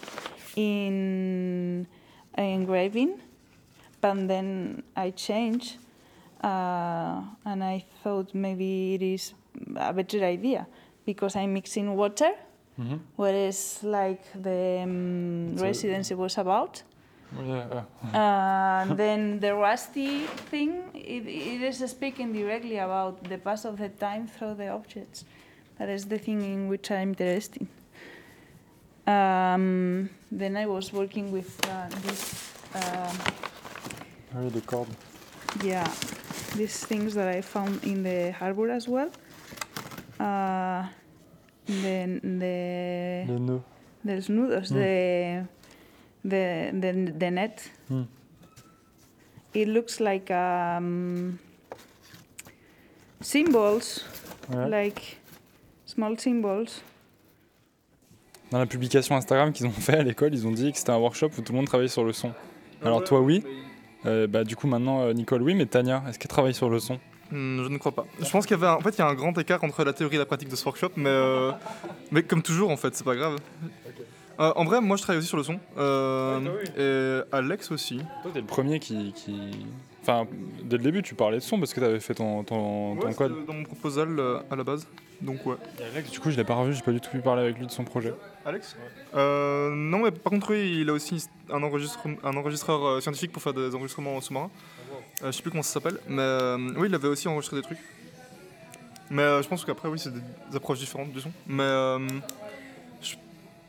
in 0.56 1.88
engraving, 2.38 3.20
but 4.02 4.28
then 4.28 4.84
I 4.96 5.12
changed, 5.12 5.78
uh, 6.44 7.22
and 7.46 7.64
I 7.64 7.86
thought 8.04 8.34
maybe 8.34 8.96
it 8.96 9.02
is 9.02 9.34
a 9.76 9.94
better 9.94 10.24
idea 10.24 10.68
because 11.06 11.36
I'm 11.36 11.54
mixing 11.54 11.96
water 11.96 12.32
Mhm. 12.80 13.00
whereas 13.16 13.80
like 13.84 14.22
the 14.44 14.82
um, 14.84 15.56
residency 15.58 16.14
was 16.16 16.38
about. 16.38 16.84
Yeah. 17.36 17.84
uh, 18.14 18.18
Uh, 18.18 18.94
then 18.96 19.40
the 19.40 19.54
rusty 19.54 20.26
thing, 20.50 20.72
it, 20.94 21.28
it 21.28 21.62
is 21.62 21.78
speaking 21.92 22.32
directly 22.34 22.78
about 22.78 23.24
the 23.24 23.38
pass 23.38 23.66
of 23.66 23.78
the 23.78 23.90
time 23.90 24.28
through 24.28 24.56
the 24.56 24.70
objects. 24.70 25.26
That 25.78 25.90
is 25.90 26.06
the 26.06 26.18
thing 26.18 26.42
in 26.42 26.68
which 26.70 26.90
I'm 26.90 27.10
interested. 27.10 27.68
Um, 29.06 30.10
then 30.32 30.58
I 30.58 30.66
was 30.66 30.92
working 30.92 31.32
with 31.32 31.60
uh, 31.70 31.88
this, 32.02 32.52
Very 34.34 34.50
the 34.50 34.62
cord. 34.62 34.88
yeah, 35.64 35.88
these 36.56 36.84
things 36.86 37.14
that 37.14 37.28
I 37.28 37.42
found 37.42 37.84
in 37.84 38.04
the 38.04 38.32
harbor 38.32 38.70
as 38.70 38.88
well. 38.88 39.10
Uh, 40.20 40.88
the, 41.66 42.20
the, 42.24 43.26
nudos, 43.28 44.72
Mm. 44.72 44.76
the, 44.76 45.48
the, 46.28 46.72
the, 46.74 47.12
the 47.20 47.32
net. 47.32 47.72
Hmm. 47.90 48.04
It 49.54 49.68
looks 49.68 50.00
like 50.00 50.30
um, 50.32 51.38
symbols, 53.22 54.06
Ouais. 54.54 54.70
like 54.70 55.18
small 55.86 56.18
symbols. 56.20 56.82
Dans 58.52 58.60
la 58.60 58.66
publication 58.66 59.16
Instagram 59.16 59.52
qu'ils 59.52 59.66
ont 59.66 59.72
fait 59.72 59.98
à 59.98 60.04
l'école, 60.04 60.34
ils 60.34 60.48
ont 60.48 60.52
dit 60.52 60.72
que 60.72 60.78
c'était 60.78 60.92
un 60.92 60.98
workshop 60.98 61.32
où 61.38 61.42
tout 61.42 61.52
le 61.52 61.58
monde 61.58 61.66
travaillait 61.68 61.90
sur 61.90 62.04
le 62.06 62.14
son. 62.14 62.32
Alors 62.84 63.04
toi 63.04 63.20
oui, 63.22 63.44
Euh, 64.06 64.28
bah, 64.28 64.44
du 64.44 64.56
coup 64.56 64.68
maintenant 64.68 65.02
euh, 65.02 65.12
Nicole 65.14 65.42
oui, 65.42 65.56
mais 65.56 65.66
Tania, 65.66 66.04
est-ce 66.08 66.20
qu'elle 66.20 66.30
travaille 66.30 66.54
sur 66.54 66.70
le 66.70 66.80
son? 66.80 66.96
Hmm, 67.32 67.64
je 67.64 67.68
ne 67.68 67.78
crois 67.78 67.92
pas. 67.92 68.06
Je 68.22 68.30
pense 68.30 68.46
qu'il 68.46 68.56
y 68.56 68.60
avait 68.60 68.68
un... 68.68 68.76
en 68.76 68.80
fait 68.80 68.92
il 68.92 69.00
y 69.00 69.02
a 69.02 69.08
un 69.08 69.16
grand 69.16 69.36
écart 69.38 69.62
entre 69.64 69.84
la 69.84 69.92
théorie 69.92 70.16
et 70.16 70.20
la 70.20 70.26
pratique 70.26 70.48
de 70.50 70.56
ce 70.56 70.64
workshop, 70.64 70.92
mais 70.96 71.10
euh, 71.10 71.52
mais 72.12 72.22
comme 72.24 72.42
toujours 72.44 72.70
en 72.70 72.78
fait 72.78 72.96
c'est 72.96 73.04
pas 73.04 73.16
grave. 73.16 73.38
Euh, 74.40 74.54
en 74.56 74.66
vrai, 74.66 74.82
moi 74.82 74.98
je 74.98 75.02
travaille 75.02 75.20
aussi 75.20 75.28
sur 75.28 75.38
le 75.38 75.44
son. 75.44 75.60
Euh, 75.78 77.24
Et 77.32 77.36
Alex 77.36 77.72
aussi. 77.72 77.98
Toi, 78.22 78.32
t'es 78.34 78.42
le 78.42 78.46
premier 78.46 78.80
qui, 78.80 79.12
qui- 79.14 79.66
Enfin, 80.04 80.26
dès 80.64 80.78
le 80.78 80.84
début, 80.84 81.02
tu 81.04 81.16
parlais 81.16 81.38
de 81.38 81.42
son 81.44 81.60
parce 81.60 81.74
que 81.74 81.82
t'avais 81.82 82.00
fait 82.00 82.14
ton, 82.14 82.44
ton, 82.44 82.96
ton 82.96 83.08
Ouais, 83.08 83.14
code. 83.14 83.34
c'était 83.34 83.46
dans 83.48 83.54
mon 83.54 83.64
proposal 83.64 84.18
euh, 84.20 84.40
à 84.50 84.56
la 84.56 84.64
base. 84.64 84.88
Donc 85.22 85.46
ouais. 85.46 85.56
Et 85.82 85.84
Alex, 85.84 86.12
du 86.12 86.20
coup, 86.22 86.30
je 86.32 86.38
l'ai 86.38 86.46
pas 86.46 86.54
revu, 86.54 86.74
j'ai 86.74 86.82
pas 86.82 86.94
du 86.94 87.02
tout 87.02 87.10
pu 87.10 87.20
parler 87.20 87.42
avec 87.42 87.58
lui 87.58 87.66
de 87.66 87.72
son 87.72 87.84
projet. 87.84 88.14
Alex 88.46 88.78
Euh, 89.16 89.72
non, 89.76 90.00
mais 90.04 90.12
par 90.12 90.32
contre, 90.32 90.52
oui, 90.52 90.78
il 90.82 90.90
a 90.90 90.94
aussi 90.94 91.28
un, 91.52 91.62
enregistre- 91.64 92.00
un 92.24 92.38
enregistreur 92.38 92.86
euh, 92.86 93.02
scientifique 93.02 93.32
pour 93.34 93.42
faire 93.42 93.54
des 93.54 93.74
enregistrements 93.76 94.22
sous-marins. 94.22 94.52
Euh, 95.24 95.32
je 95.32 95.32
sais 95.32 95.42
plus 95.42 95.50
comment 95.52 95.64
ça 95.64 95.74
s'appelle, 95.74 95.98
mais 96.08 96.22
euh, 96.22 96.58
oui, 96.78 96.88
il 96.88 96.96
avait 96.96 97.08
aussi 97.10 97.28
enregistré 97.28 97.58
des 97.58 97.64
trucs. 97.64 97.80
Mais 99.10 99.24
euh, 99.24 99.42
je 99.42 99.48
pense 99.50 99.66
qu'après, 99.66 99.90
oui, 99.90 100.00
c'est 100.00 100.14
des 100.14 100.22
approches 100.56 100.80
différentes 100.80 101.12
du 101.12 101.20
son. 101.20 101.32
Mais 101.48 101.64
euh, 101.64 102.00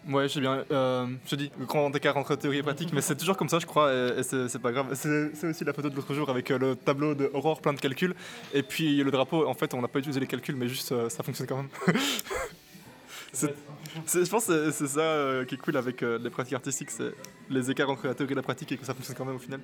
ouais, 0.09 0.29
je 0.29 0.35
sais 0.35 0.41
bien. 0.41 0.65
Euh, 0.71 1.07
je 1.27 1.37
dis, 1.37 1.51
grand 1.61 1.95
écart 1.95 2.17
entre 2.17 2.35
théorie 2.37 2.59
et 2.59 2.63
pratique, 2.63 2.93
mais 2.93 3.01
c'est 3.01 3.17
toujours 3.17 3.37
comme 3.37 3.49
ça, 3.49 3.59
je 3.59 3.67
crois, 3.67 3.93
et, 3.93 4.19
et 4.19 4.23
c'est 4.23 4.59
pas 4.59 4.73
grave. 4.73 4.87
C'est 4.95 5.47
aussi 5.47 5.65
la 5.65 5.73
photo 5.73 5.89
de 5.91 5.97
l'autre 5.97 6.15
jour 6.15 6.29
avec 6.31 6.51
euh, 6.51 6.59
le 6.59 6.77
tableau 6.77 7.15
de 7.15 7.31
Aurore 7.35 7.61
plein 7.61 7.73
de 7.73 7.81
calculs, 7.81 8.15
et 8.53 8.63
puis 8.63 9.03
le 9.03 9.11
drapeau. 9.11 9.47
En 9.47 9.55
fait, 9.55 9.73
on 9.75 9.81
n'a 9.83 9.89
pas 9.89 9.99
utilisé 10.01 10.21
les 10.21 10.27
calculs, 10.27 10.57
mais 10.57 10.69
juste 10.69 10.93
euh, 10.93 11.09
ça 11.09 11.23
fonctionne 11.23 11.47
quand 11.47 11.57
même. 11.57 11.69
Je 13.35 14.29
pense 14.31 14.47
que 14.47 14.71
c'est- 14.71 14.87
ça 14.87 15.45
qui 15.47 15.55
est 15.55 15.59
cool 15.59 15.77
avec 15.77 16.01
les 16.01 16.31
pratiques 16.31 16.55
artistiques, 16.55 16.91
c'est 16.91 17.13
les 17.51 17.71
écarts 17.71 17.91
entre 17.91 18.07
la 18.07 18.15
théorie 18.15 18.33
et 18.33 18.37
la 18.37 18.43
pratique 18.43 18.73
et 18.73 18.77
que 18.79 18.85
ça 18.87 18.95
fonctionne 18.95 19.17
quand 19.17 19.25
même 19.25 19.37
au 19.37 19.41
final. 19.41 19.61